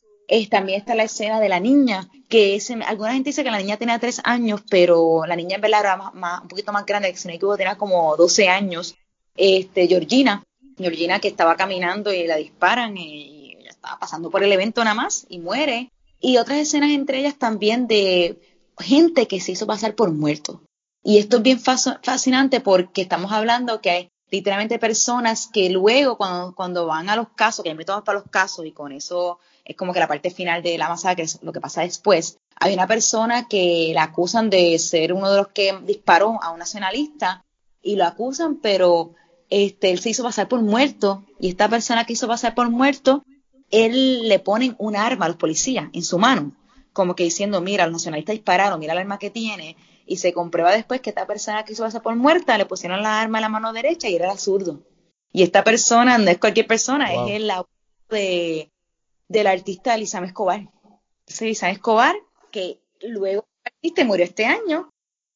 [0.49, 3.78] también está la escena de la niña, que es, alguna gente dice que la niña
[3.78, 7.17] tenía tres años, pero la niña en verdad era más, un poquito más grande, que
[7.17, 8.95] si no equivoco tenía como 12 años.
[9.36, 10.43] Este, Georgina,
[10.84, 14.95] Georgina que estaba caminando y la disparan y ella estaba pasando por el evento nada
[14.95, 15.91] más y muere.
[16.19, 18.39] Y otras escenas entre ellas también de
[18.77, 20.61] gente que se hizo pasar por muerto.
[21.03, 26.53] Y esto es bien fascinante porque estamos hablando que hay literalmente personas que luego cuando,
[26.53, 29.75] cuando van a los casos, que hay métodos para los casos y con eso es
[29.75, 32.38] como que la parte final de la masacre es lo que pasa después.
[32.55, 36.59] Hay una persona que la acusan de ser uno de los que disparó a un
[36.59, 37.45] nacionalista
[37.82, 39.13] y lo acusan, pero
[39.50, 43.24] este, él se hizo pasar por muerto y esta persona que hizo pasar por muerto,
[43.72, 46.56] él le ponen un arma a los policías en su mano,
[46.93, 49.76] como que diciendo, mira, los nacionalistas dispararon, mira el arma que tiene,
[50.06, 53.22] y se comprueba después que esta persona que hizo pasar por muerta le pusieron la
[53.22, 54.82] arma en la mano derecha y era el zurdo.
[55.32, 57.52] Y esta persona no es cualquier persona, es el
[58.10, 58.72] de
[59.28, 60.62] del artista Elizabeth Escobar.
[60.62, 62.16] Entonces, Elizabeth Escobar,
[62.52, 64.91] que luego artista murió este año,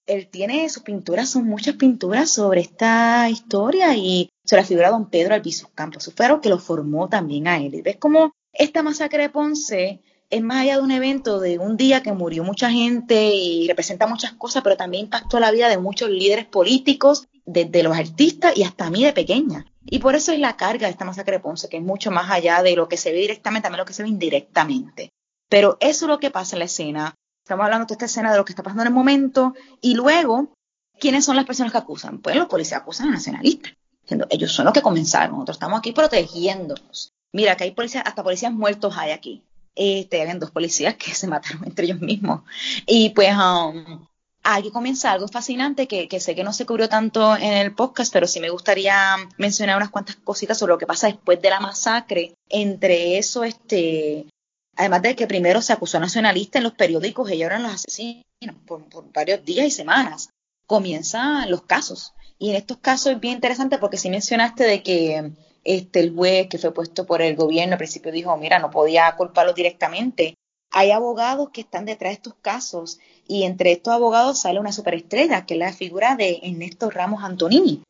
[0.06, 4.93] él tiene sus pinturas, son muchas pinturas sobre esta historia y sobre la figura de
[4.93, 7.82] don Pedro Albizu Campos Sufero, que lo formó también a él.
[7.84, 12.01] Ves cómo esta masacre de Ponce es más allá de un evento de un día
[12.01, 16.10] que murió mucha gente y representa muchas cosas, pero también impactó la vida de muchos
[16.10, 19.66] líderes políticos, desde los artistas y hasta a mí de pequeña.
[19.86, 22.32] Y por eso es la carga de esta masacre de Ponce, que es mucho más
[22.32, 25.10] allá de lo que se ve directamente, también lo que se ve indirectamente.
[25.49, 27.16] Pero eso es lo que pasa en la escena.
[27.43, 29.53] Estamos hablando de esta escena de lo que está pasando en el momento.
[29.81, 30.53] Y luego,
[30.97, 32.19] ¿quiénes son las personas que acusan?
[32.19, 33.73] Pues los policías acusan a nacionalistas.
[34.01, 37.11] Diciendo, ellos son los que comenzaron, nosotros estamos aquí protegiéndonos.
[37.33, 39.43] Mira, que hay policías, hasta policías muertos hay aquí.
[39.75, 42.43] Este, habían dos policías que se mataron entre ellos mismos.
[42.85, 44.07] Y pues um,
[44.43, 48.25] aquí comienza algo fascinante que, sé que no se cubrió tanto en el podcast, pero
[48.25, 52.35] sí me gustaría mencionar unas cuantas cositas sobre lo que pasa después de la masacre.
[52.47, 54.27] Entre eso, este,
[54.76, 58.24] además de que primero se acusó a nacionalistas en los periódicos, ellos eran los asesinos
[58.65, 60.30] por, varios días y semanas.
[60.65, 62.13] Comienzan los casos.
[62.39, 65.32] Y en estos casos es bien interesante porque sí mencionaste de que
[65.63, 69.15] este, el juez que fue puesto por el gobierno al principio dijo, mira, no podía
[69.15, 70.36] culparlo directamente.
[70.71, 75.45] Hay abogados que están detrás de estos casos y entre estos abogados sale una superestrella,
[75.45, 77.84] que es la figura de Ernesto Ramos Antonini.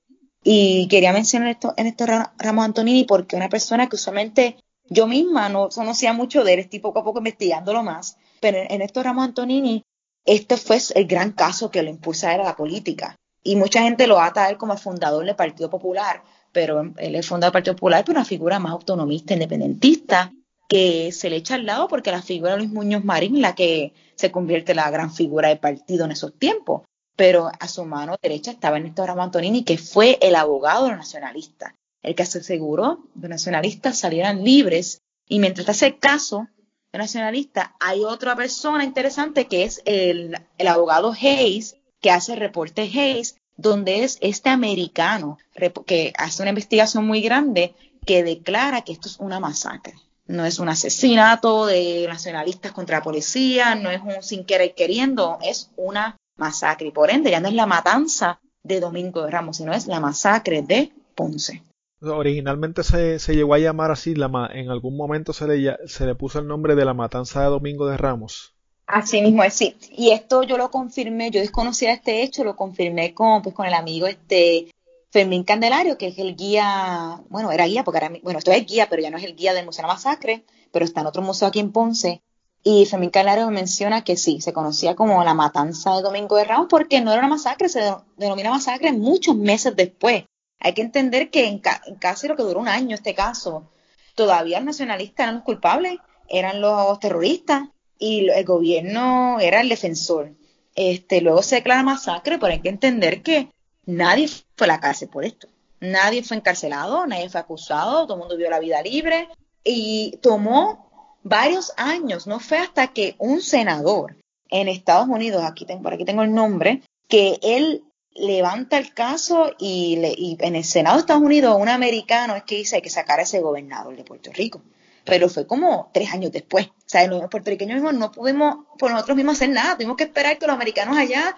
[0.43, 2.05] Y quería mencionar esto, Ernesto
[2.37, 4.57] Ramos Antonini porque una persona que usualmente
[4.89, 9.01] yo misma no conocía mucho de él, estoy poco a poco investigándolo más, pero Ernesto
[9.01, 9.83] Ramos Antonini,
[10.25, 13.15] este fue el gran caso que lo impulsa a la política.
[13.43, 17.27] Y mucha gente lo ata a él como fundador del Partido Popular, pero él es
[17.27, 20.31] fundador del Partido Popular, pero una figura más autonomista, independentista,
[20.69, 23.93] que se le echa al lado porque la figura de Luis Muñoz Marín, la que
[24.15, 26.83] se convierte en la gran figura del partido en esos tiempos.
[27.15, 31.73] Pero a su mano derecha estaba Ernesto Ramos Antonini, que fue el abogado nacionalistas,
[32.03, 35.01] el que se aseguró los nacionalistas salieran libres.
[35.27, 36.47] Y mientras hace el caso
[36.91, 42.39] de nacionalistas, hay otra persona interesante que es el, el abogado Hayes, que hace el
[42.39, 45.37] reporte Hayes, donde es este americano
[45.85, 47.75] que hace una investigación muy grande
[48.05, 49.93] que declara que esto es una masacre.
[50.25, 55.37] No es un asesinato de nacionalistas contra la policía, no es un sin querer queriendo,
[55.41, 56.87] es una masacre.
[56.87, 59.99] Y por ende, ya no es la matanza de Domingo de Ramos, sino es la
[59.99, 61.61] masacre de Ponce.
[62.03, 66.15] Originalmente se, se llegó a llamar así, la, en algún momento se le, se le
[66.15, 68.53] puso el nombre de la matanza de Domingo de Ramos.
[68.85, 69.77] Así mismo es, sí.
[69.91, 73.73] Y esto yo lo confirmé, yo desconocía este hecho, lo confirmé con, pues, con el
[73.73, 74.67] amigo este
[75.09, 78.87] Fermín Candelario, que es el guía, bueno, era guía, porque ahora, bueno, esto es guía,
[78.89, 81.21] pero ya no es el guía del Museo de la Masacre, pero está en otro
[81.21, 82.21] museo aquí en Ponce.
[82.63, 86.67] Y Fermín Candelario menciona que sí, se conocía como la matanza de Domingo de Ramos,
[86.69, 87.81] porque no era una masacre, se
[88.17, 90.23] denomina masacre muchos meses después.
[90.63, 91.61] Hay que entender que en,
[91.99, 93.69] casi lo que duró un año este caso,
[94.15, 95.97] todavía los nacionalistas eran los culpables,
[96.27, 100.31] eran los terroristas, y el gobierno era el defensor.
[100.75, 103.49] Este, luego se declara masacre, pero hay que entender que
[103.85, 105.47] Nadie fue a la cárcel por esto.
[105.79, 109.27] Nadie fue encarcelado, nadie fue acusado, todo el mundo vio la vida libre
[109.63, 112.25] y tomó varios años.
[112.25, 114.15] No fue hasta que un senador
[114.49, 117.83] en Estados Unidos, aquí tengo, por aquí tengo el nombre, que él
[118.15, 122.43] levanta el caso y, le, y en el Senado de Estados Unidos un americano es
[122.43, 124.61] que dice hay que sacar a ese gobernador de Puerto Rico.
[125.05, 126.67] Pero fue como tres años después.
[126.67, 129.75] O sea, los puertorriqueños mismos no pudimos por nosotros mismos hacer nada.
[129.75, 131.35] Tuvimos que esperar que los americanos allá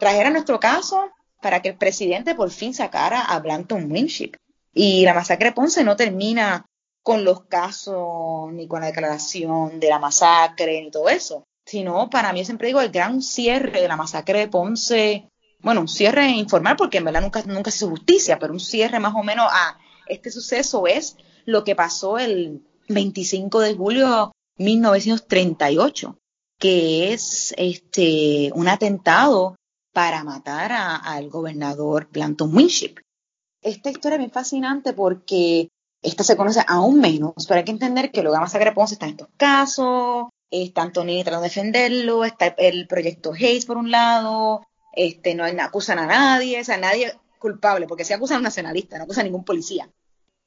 [0.00, 1.10] trajeran nuestro caso
[1.40, 4.32] para que el presidente por fin sacara a Blanton Winship.
[4.74, 6.66] Y la masacre de Ponce no termina
[7.02, 12.32] con los casos ni con la declaración de la masacre ni todo eso, sino para
[12.32, 15.28] mí siempre digo el gran cierre de la masacre de Ponce,
[15.60, 19.00] bueno, un cierre informal porque en verdad nunca, nunca se hizo justicia, pero un cierre
[19.00, 26.18] más o menos a este suceso es lo que pasó el 25 de julio 1938,
[26.58, 29.56] que es este, un atentado
[29.92, 32.96] para matar al gobernador Blanton Winship.
[33.62, 35.68] Esta historia es bien fascinante porque
[36.02, 39.06] esta se conoce aún menos, pero hay que entender que lo que masacre Ponce está
[39.06, 44.66] en estos casos, está Antonini tratando de defenderlo, está el proyecto Hayes por un lado,
[44.96, 48.96] este, no acusan a nadie, o sea, nadie culpable, porque si acusan a un nacionalista,
[48.96, 49.88] no acusan a ningún policía.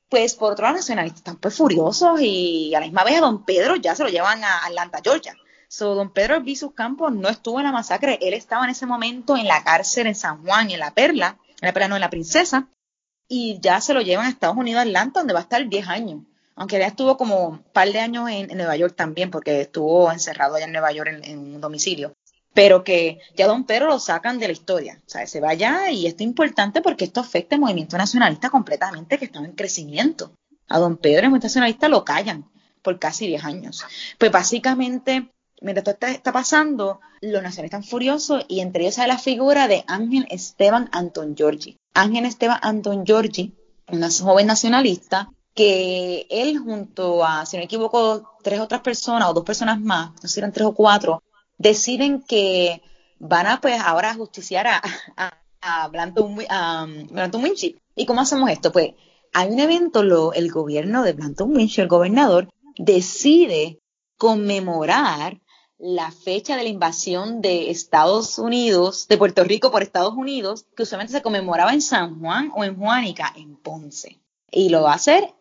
[0.09, 3.21] Pues por otro lado, los nacionalistas están pues furiosos y a la misma vez a
[3.21, 5.35] don Pedro ya se lo llevan a Atlanta, Georgia.
[5.67, 9.37] So, don Pedro Visus Campos no estuvo en la masacre, él estaba en ese momento
[9.37, 12.09] en la cárcel en San Juan, en La Perla, en La Perla no, en La
[12.09, 12.67] Princesa,
[13.27, 16.23] y ya se lo llevan a Estados Unidos, Atlanta, donde va a estar 10 años.
[16.55, 20.55] Aunque ya estuvo como un par de años en, Nueva York también, porque estuvo encerrado
[20.55, 22.15] allá en Nueva York en un domicilio
[22.53, 25.91] pero que ya don Pedro lo sacan de la historia, o sea, se va allá
[25.91, 30.33] y esto es importante porque esto afecta al movimiento nacionalista completamente que estaba en crecimiento.
[30.67, 32.49] A don Pedro, el movimiento nacionalista, lo callan
[32.81, 33.83] por casi 10 años.
[34.17, 35.31] Pues básicamente,
[35.61, 39.83] mientras todo está, pasando, los nacionalistas están furiosos y entre ellos sale la figura de
[39.87, 41.77] Ángel Esteban Anton Giorgi.
[41.93, 43.53] Ángel Esteban Anton Giorgi,
[43.91, 49.33] una joven nacionalista, que él junto a, si no me equivoco, tres otras personas o
[49.33, 51.21] dos personas más, no sé si eran tres o cuatro,
[51.59, 52.81] deciden que
[53.19, 54.81] van a pues ahora justiciar a,
[55.61, 56.35] a, Blanton,
[57.43, 57.77] Winship.
[57.95, 58.71] ¿Y cómo hacemos esto?
[58.71, 58.93] Pues
[59.33, 63.79] hay un evento, el gobierno de Blanton Winship, el gobernador, decide
[64.17, 65.39] conmemorar
[65.77, 70.83] la fecha de la invasión de Estados Unidos, de Puerto Rico por Estados Unidos, que
[70.83, 74.19] usualmente se conmemoraba en San Juan o en Juanica, en Ponce.
[74.51, 75.33] Y lo va a hacer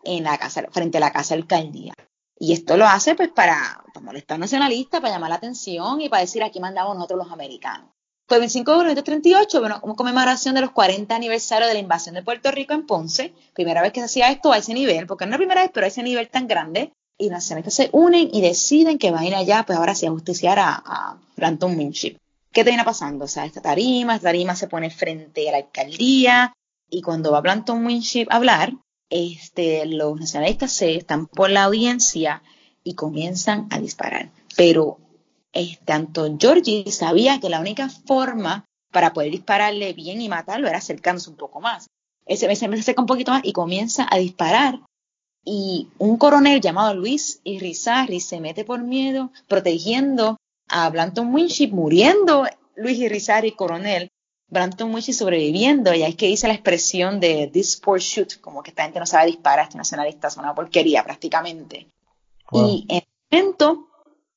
[0.70, 1.94] frente a la casa alcaldía.
[2.38, 6.42] Y esto lo hace pues para, molestar nacionalistas, para llamar la atención y para decir
[6.42, 7.90] aquí mandamos nosotros los americanos.
[8.26, 12.14] Pues el 25 de 1938, bueno, como conmemoración de los 40 aniversarios de la invasión
[12.14, 15.24] de Puerto Rico en Ponce, primera vez que se hacía esto a ese nivel, porque
[15.24, 18.28] no es la primera vez, pero a ese nivel tan grande, y nacionalistas se unen
[18.32, 21.76] y deciden que van a ir allá, pues ahora sí, a justiciar a, a Brandon
[21.76, 22.18] Winship.
[22.52, 23.24] ¿Qué termina pasando?
[23.24, 26.52] O sea, esta tarima, esta tarima se pone frente a la alcaldía,
[26.90, 28.72] y cuando va Blanton Winship a hablar,
[29.10, 32.42] este, los nacionalistas se están por la audiencia
[32.84, 34.30] y comienzan a disparar.
[34.56, 34.98] Pero
[35.52, 40.78] este, Anton Giorgi sabía que la única forma para poder dispararle bien y matarlo era
[40.78, 41.86] acercándose un poco más.
[42.26, 44.80] Ese se acerca un poquito más y comienza a disparar.
[45.44, 50.36] Y un coronel llamado Luis Irizarry se mete por miedo, protegiendo
[50.68, 52.46] a Blanton Winship, muriendo
[52.76, 54.10] Luis Irizarry, coronel,
[54.50, 58.62] Branton Wichi sobreviviendo, y ahí es que dice la expresión de this poor shoot, como
[58.62, 61.88] que esta gente no sabe disparar, este nacionalista es una porquería prácticamente.
[62.52, 63.88] Y en el momento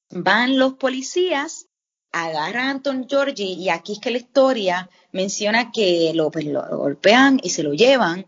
[0.09, 1.67] van los policías,
[2.11, 6.61] agarran a Anton Giorgi, y aquí es que la historia menciona que lo, pues, lo
[6.77, 8.25] golpean y se lo llevan,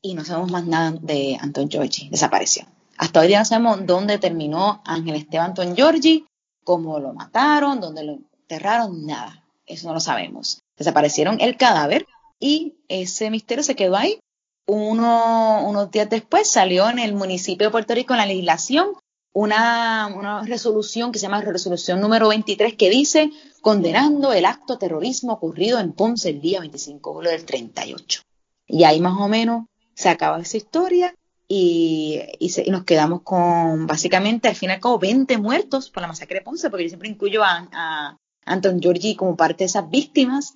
[0.00, 2.64] y no sabemos más nada de Anton Giorgi, desapareció.
[2.96, 6.26] Hasta hoy día no sabemos dónde terminó Ángel Esteban Anton Giorgi,
[6.62, 9.44] cómo lo mataron, dónde lo enterraron, nada.
[9.66, 12.06] Eso no lo sabemos desaparecieron el cadáver
[12.40, 14.18] y ese misterio se quedó ahí.
[14.66, 18.94] Uno, unos días después salió en el municipio de Puerto Rico en la legislación
[19.34, 25.32] una, una, resolución que se llama resolución número 23 que dice condenando el acto terrorismo
[25.32, 28.22] ocurrido en Ponce el día 25 de julio del 38.
[28.68, 31.14] Y ahí más o menos se acaba esa historia
[31.48, 32.20] y,
[32.68, 36.44] nos quedamos con básicamente al fin y al cabo 20 muertos por la masacre de
[36.44, 38.16] Ponce, porque yo siempre incluyo a, a
[38.46, 40.54] Anton Giorgi como parte de esas víctimas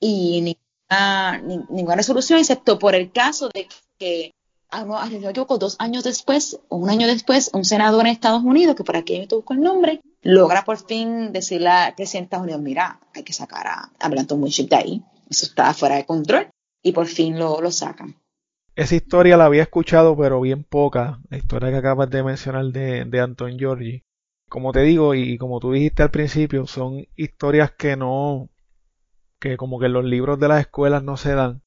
[0.00, 1.38] y ninguna,
[1.68, 4.32] ninguna resolución, excepto por el caso de que,
[4.70, 8.42] ah, no me equivoco, dos años después, o un año después, un senador en Estados
[8.42, 12.24] Unidos, que por aquí me busco el nombre, logra por fin decirle al presidente de
[12.24, 15.96] Estados Unidos, mira, hay que sacar a, a Blanton Winship de ahí, eso está fuera
[15.96, 16.48] de control,
[16.82, 18.16] y por fin lo, lo sacan.
[18.76, 23.04] Esa historia la había escuchado, pero bien poca, la historia que acabas de mencionar de,
[23.04, 24.04] de Anton Giorgi.
[24.48, 28.48] Como te digo, y como tú dijiste al principio, son historias que no,
[29.40, 31.62] que como que los libros de las escuelas no se dan.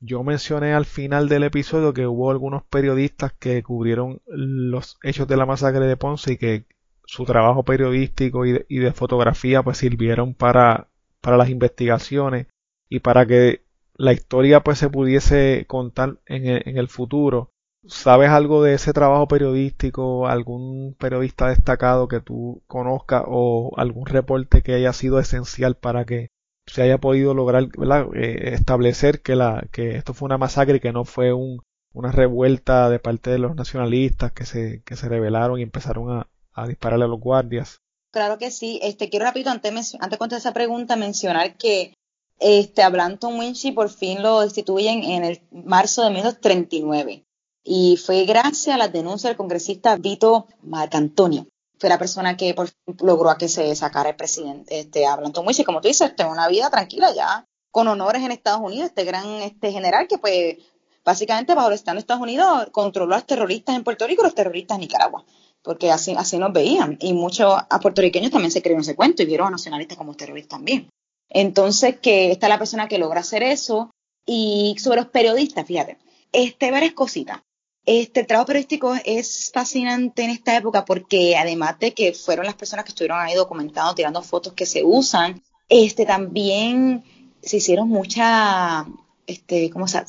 [0.00, 5.36] Yo mencioné al final del episodio que hubo algunos periodistas que cubrieron los hechos de
[5.36, 6.64] la masacre de Ponce y que
[7.04, 10.88] su trabajo periodístico y de, fotografía pues sirvieron para,
[11.20, 12.46] para las investigaciones
[12.88, 13.62] y para que
[13.94, 17.50] la historia pues se pudiese contar en el, en el futuro.
[17.86, 20.26] ¿Sabes algo de ese trabajo periodístico?
[20.26, 26.30] ¿Algún periodista destacado que tú conozcas o algún reporte que haya sido esencial para que
[26.66, 27.68] se haya podido lograr
[28.14, 31.60] eh, establecer que, la, que esto fue una masacre y que no fue un,
[31.92, 36.66] una revuelta de parte de los nacionalistas que se, que se rebelaron y empezaron a,
[36.66, 37.78] dispararle a los guardias.
[38.12, 38.78] Claro que sí.
[38.82, 41.94] Este, quiero rápido, antes, antes de contestar esa pregunta, mencionar que
[42.38, 47.24] este, a Blanton Winchy por fin lo destituyen en el marzo de 1939.
[47.64, 51.46] Y fue gracias a las denuncias del congresista Vito Marcantonio
[51.82, 52.54] fue la persona que
[53.00, 56.46] logró a que se sacara el presidente, este, a Blanton como tú dices, tengo una
[56.46, 60.58] vida tranquila ya, con honores en Estados Unidos, este gran este general que pues
[61.04, 64.26] básicamente bajo el Estado de Estados Unidos controló a los terroristas en Puerto Rico y
[64.26, 65.24] los terroristas en Nicaragua,
[65.60, 69.26] porque así, así nos veían, y muchos a puertorriqueños también se creyeron ese cuento y
[69.26, 70.88] vieron a nacionalistas como terroristas también.
[71.30, 73.90] Entonces, que esta es la persona que logra hacer eso,
[74.24, 75.98] y sobre los periodistas, fíjate,
[76.30, 77.40] este, varias cositas.
[77.84, 82.54] Este el trabajo periodístico es fascinante en esta época porque además de que fueron las
[82.54, 87.02] personas que estuvieron ahí documentando, tirando fotos que se usan, este también
[87.42, 88.86] se hicieron muchas,
[89.26, 90.00] este, ¿cómo se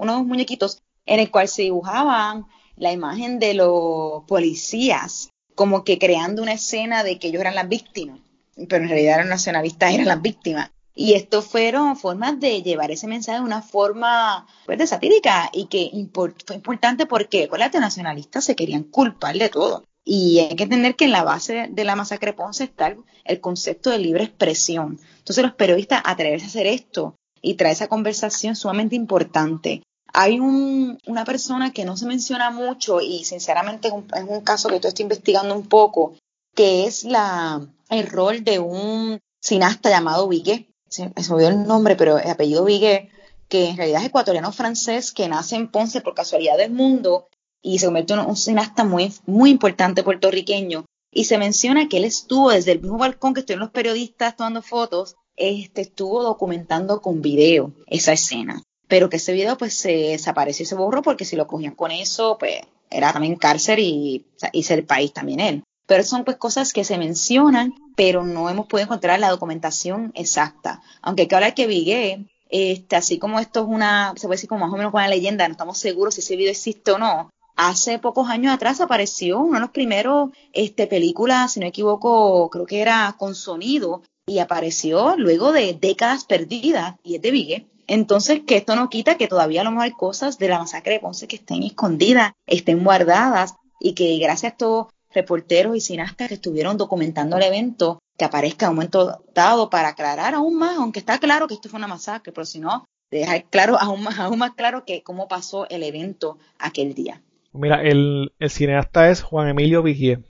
[0.00, 2.46] unos muñequitos en el cual se dibujaban
[2.76, 7.68] la imagen de los policías, como que creando una escena de que ellos eran las
[7.68, 8.20] víctimas,
[8.56, 10.70] pero en realidad eran nacionalistas, eran las víctimas.
[10.94, 15.66] Y esto fueron formas de llevar ese mensaje de una forma pues, de satírica y
[15.66, 19.84] que fue importante porque, acuérdate, nacionalistas se querían culpar de todo.
[20.04, 23.90] Y hay que entender que en la base de la masacre Ponce está el, concepto
[23.90, 24.98] de libre expresión.
[25.18, 29.82] Entonces los periodistas atreverse a hacer esto y traer esa conversación sumamente importante.
[30.12, 34.42] Hay un, una persona que no se menciona mucho y sinceramente es un, es un
[34.42, 36.16] caso que yo estoy investigando un poco,
[36.54, 41.96] que es la, el rol de un cineasta llamado Viguet se me olvidó el nombre,
[41.96, 43.08] pero el apellido Viguet,
[43.48, 47.28] que en realidad es ecuatoriano-francés, que nace en Ponce por casualidad del mundo
[47.62, 50.84] y se convierte en un cineasta muy, muy importante puertorriqueño.
[51.10, 54.62] Y se menciona que él estuvo desde el mismo balcón que estuvieron los periodistas tomando
[54.62, 58.62] fotos, este, estuvo documentando con video esa escena.
[58.88, 61.90] Pero que ese video pues se desapareció y se borró porque si lo cogían con
[61.90, 65.64] eso, pues era también cárcel y, y ser país también él.
[65.86, 70.82] Pero son pues cosas que se mencionan, pero no hemos podido encontrar la documentación exacta.
[71.02, 74.48] Aunque hay que hablar que Vigué, este, así como esto es una, se puede decir
[74.48, 77.30] como más o menos una leyenda, no estamos seguros si ese video existe o no.
[77.56, 82.48] Hace pocos años atrás apareció uno de los primeros este, películas, si no me equivoco,
[82.50, 87.66] creo que era con sonido, y apareció luego de décadas perdidas, y es de.
[87.86, 90.94] Entonces, que esto no quita que todavía a lo mejor hay cosas de la masacre
[90.94, 96.28] de Ponce que estén escondidas, estén guardadas, y que gracias a esto reporteros y cineastas
[96.28, 100.76] que estuvieron documentando el evento que aparezca en un momento dado para aclarar aún más,
[100.76, 104.18] aunque está claro que esto fue una masacre, pero si no, dejar claro aún más,
[104.18, 107.22] aún más claro que cómo pasó el evento aquel día.
[107.52, 110.24] Mira, el, cineasta es Juan Emilio Vigier.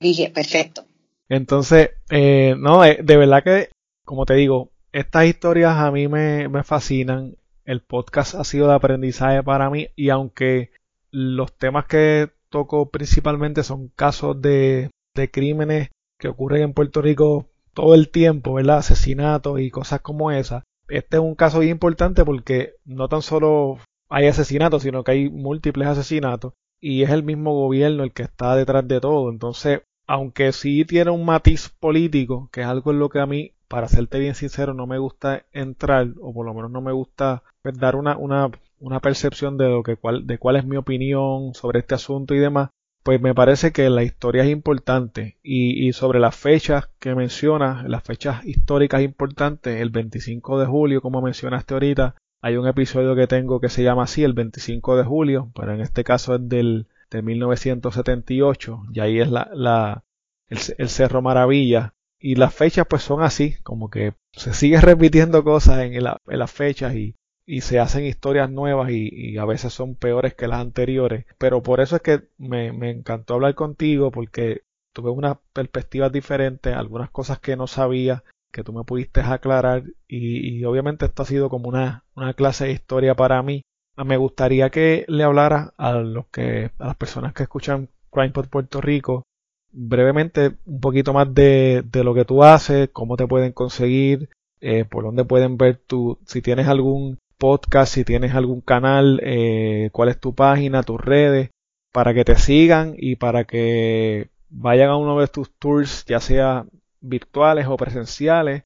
[0.00, 0.84] Vigier, perfecto.
[1.28, 3.70] Entonces, eh, no, de, verdad que,
[4.04, 7.36] como te digo, estas historias a mí me, me fascinan.
[7.64, 10.70] El podcast ha sido de aprendizaje para mí y aunque
[11.10, 15.88] los temas que toco principalmente son casos de, de crímenes
[16.18, 18.78] que ocurren en Puerto Rico todo el tiempo, ¿verdad?
[18.78, 20.64] Asesinatos y cosas como esas.
[20.88, 23.78] Este es un caso bien importante porque no tan solo
[24.08, 28.56] hay asesinatos, sino que hay múltiples asesinatos y es el mismo gobierno el que está
[28.56, 29.30] detrás de todo.
[29.30, 33.52] Entonces, aunque sí tiene un matiz político, que es algo en lo que a mí,
[33.68, 37.42] para serte bien sincero, no me gusta entrar, o por lo menos no me gusta
[37.62, 38.50] pues, dar una, una
[38.80, 42.38] una percepción de lo que cuál, de cuál es mi opinión sobre este asunto y
[42.38, 42.70] demás,
[43.02, 45.38] pues me parece que la historia es importante.
[45.42, 51.22] Y, sobre las fechas que menciona, las fechas históricas importantes, el 25 de julio, como
[51.22, 55.50] mencionaste ahorita, hay un episodio que tengo que se llama así, el 25 de julio,
[55.54, 60.04] pero en este caso es del de 1978 y ahí es la, la
[60.50, 65.80] el Cerro Maravilla y las fechas pues son así, como que se sigue repitiendo cosas
[65.80, 66.04] en, en
[66.38, 67.14] las fechas y,
[67.48, 71.24] y se hacen historias nuevas y, a veces son peores que las anteriores.
[71.38, 77.08] Pero por eso es que me, encantó hablar contigo porque tuve unas perspectivas diferentes, algunas
[77.10, 81.70] cosas que no sabía que tú me pudiste aclarar y, obviamente esto ha sido como
[81.70, 83.62] una, una clase de historia para mí.
[83.96, 88.48] Me gustaría que le hablara a los que a las personas que escuchan Crime por
[88.50, 89.22] Puerto Rico
[89.70, 94.84] brevemente un poquito más de, de lo que tú haces, cómo te pueden conseguir, eh,
[94.84, 100.08] por dónde pueden ver tu, si tienes algún podcast, si tienes algún canal, eh, cuál
[100.08, 101.50] es tu página, tus redes,
[101.92, 106.66] para que te sigan y para que vayan a uno de tus tours, ya sea
[107.00, 108.64] virtuales o presenciales,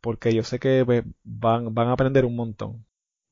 [0.00, 2.84] porque yo sé que pues, van, van a aprender un montón.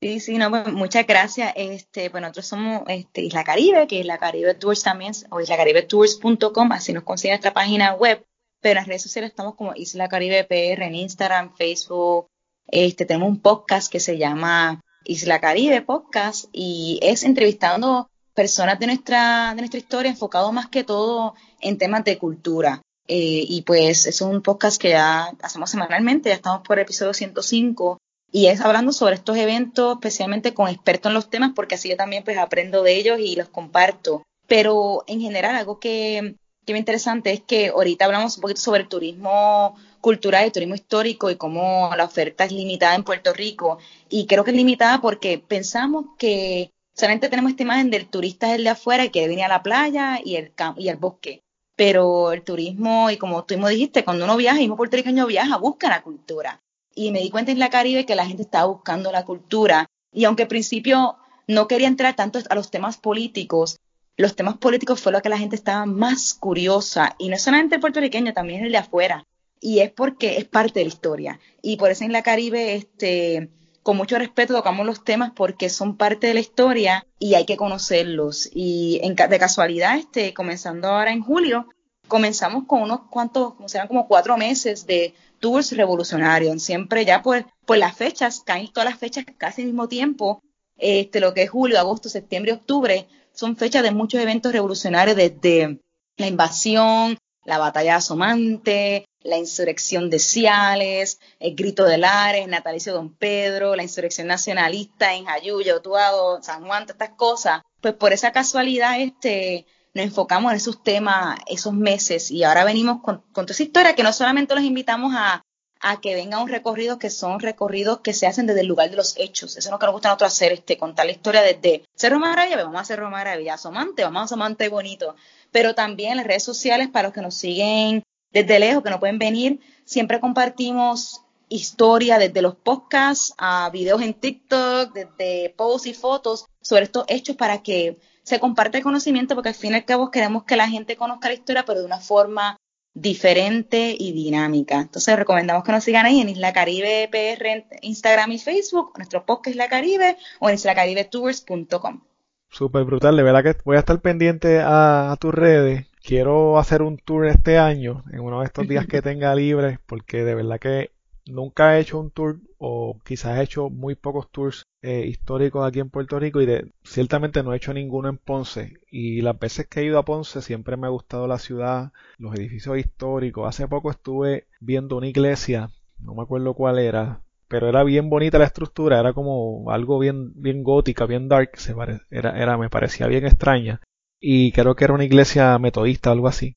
[0.03, 1.53] Sí, sí, no, pues, muchas gracias.
[1.55, 6.71] Este, pues nosotros somos este, Isla Caribe, que es la Caribe Tours también, o islacaribetours.com,
[6.73, 8.21] así nos consigue nuestra página web.
[8.59, 12.27] Pero en las redes sociales estamos como Isla Caribe PR en Instagram, Facebook,
[12.67, 18.87] este, tenemos un podcast que se llama Isla Caribe Podcast y es entrevistando personas de
[18.87, 22.81] nuestra, de nuestra historia enfocado más que todo en temas de cultura.
[23.07, 27.13] Eh, y pues es un podcast que ya hacemos semanalmente, ya estamos por el episodio
[27.13, 27.99] 105
[28.33, 31.95] y es hablando sobre estos eventos, especialmente con expertos en los temas, porque así yo
[31.95, 34.23] también pues aprendo de ellos y los comparto.
[34.47, 38.85] Pero en general algo que que me interesante es que ahorita hablamos un poquito sobre
[38.85, 43.79] turismo cultural y turismo histórico y cómo la oferta es limitada en Puerto Rico.
[44.09, 48.63] Y creo que es limitada porque pensamos que solamente tenemos esta imagen del turista el
[48.63, 51.41] de afuera que viene a la playa y el, y el bosque.
[51.75, 55.57] Pero el turismo, y como tú mismo dijiste, cuando uno viaja, y mismo puertorriqueño viaja,
[55.57, 56.61] busca la cultura.
[56.95, 59.87] Y me di cuenta en la Caribe que la gente estaba buscando la cultura.
[60.11, 61.17] Y aunque al principio
[61.47, 63.79] no quería entrar tanto a los temas políticos,
[64.15, 67.81] los temas políticos fue lo que la gente estaba más curiosa, y no solamente el
[67.81, 69.25] puertorriqueño, también el de afuera,
[69.59, 71.39] y es porque es parte de la historia.
[71.61, 73.49] Y por eso en la Caribe, este,
[73.81, 77.57] con mucho respeto tocamos los temas porque son parte de la historia y hay que
[77.57, 78.49] conocerlos.
[78.53, 81.67] Y en, de casualidad, este, comenzando ahora en julio,
[82.07, 85.13] comenzamos con unos cuantos, como serán como cuatro meses de
[85.43, 86.63] tours revolucionarios.
[86.63, 90.41] Siempre ya pues, pues las fechas, caen todas las fechas casi al mismo tiempo,
[90.77, 95.81] este, lo que es julio, agosto, septiembre, octubre, son fechas de muchos eventos revolucionarios desde
[96.15, 102.93] la invasión, la batalla de Asomante, la insurrección de Ciales, el grito de Lares, natalicio
[102.93, 107.61] Don Pedro, la insurrección nacionalista en Jayuya, Utuado, San Juan, todas estas cosas.
[107.81, 113.01] Pues por esa casualidad este, nos enfocamos en esos temas esos meses y ahora venimos
[113.01, 115.43] con, con toda esa historia que no solamente los invitamos a,
[115.83, 118.95] a que vengan un recorrido que son recorridos que se hacen desde el lugar de
[118.95, 119.57] los hechos.
[119.57, 122.19] Eso es lo que nos gusta a nosotros hacer, este, contar la historia desde Cerro
[122.19, 125.15] Maravilla, pues vamos a Cerro Maravilla, Asomante, vamos a Asomante bonito,
[125.51, 129.19] pero también las redes sociales para los que nos siguen desde lejos, que no pueden
[129.19, 136.45] venir, siempre compartimos historia desde los podcasts a videos en TikTok, desde posts y fotos
[136.61, 140.11] sobre estos hechos para que se comparte el conocimiento, porque al fin y al cabo
[140.11, 142.57] queremos que la gente conozca la historia, pero de una forma
[142.93, 144.79] diferente y dinámica.
[144.79, 149.25] Entonces recomendamos que nos sigan ahí en Isla Caribe PR en Instagram y Facebook, nuestro
[149.25, 152.01] podcast Isla Caribe o en islacaribetours.com.
[152.49, 155.87] Súper brutal, de verdad que voy a estar pendiente a, tus redes.
[156.03, 160.23] Quiero hacer un tour este año, en uno de estos días que tenga libre, porque
[160.23, 160.91] de verdad que
[161.25, 165.79] nunca he hecho un tour o quizás he hecho muy pocos tours eh, históricos aquí
[165.79, 169.67] en Puerto Rico y de, ciertamente no he hecho ninguno en Ponce y las veces
[169.67, 173.47] que he ido a Ponce siempre me ha gustado la ciudad, los edificios históricos.
[173.47, 175.69] Hace poco estuve viendo una iglesia,
[175.99, 180.33] no me acuerdo cuál era, pero era bien bonita la estructura, era como algo bien,
[180.35, 181.73] bien gótica, bien dark, se
[182.11, 183.81] era, era, me parecía bien extraña
[184.19, 186.55] y creo que era una iglesia metodista, algo así.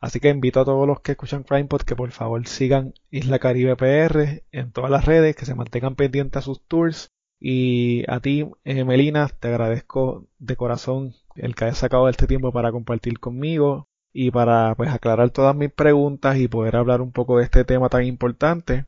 [0.00, 3.76] Así que invito a todos los que escuchan CrimePod que por favor sigan Isla Caribe
[3.76, 7.10] PR en todas las redes, que se mantengan pendientes a sus tours.
[7.40, 12.52] Y a ti, eh, Melina, te agradezco de corazón el que hayas sacado este tiempo
[12.52, 17.38] para compartir conmigo y para pues aclarar todas mis preguntas y poder hablar un poco
[17.38, 18.86] de este tema tan importante.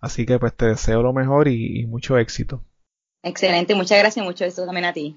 [0.00, 2.64] Así que pues te deseo lo mejor y, y mucho éxito.
[3.22, 5.16] Excelente, muchas gracias, mucho éxito también a ti.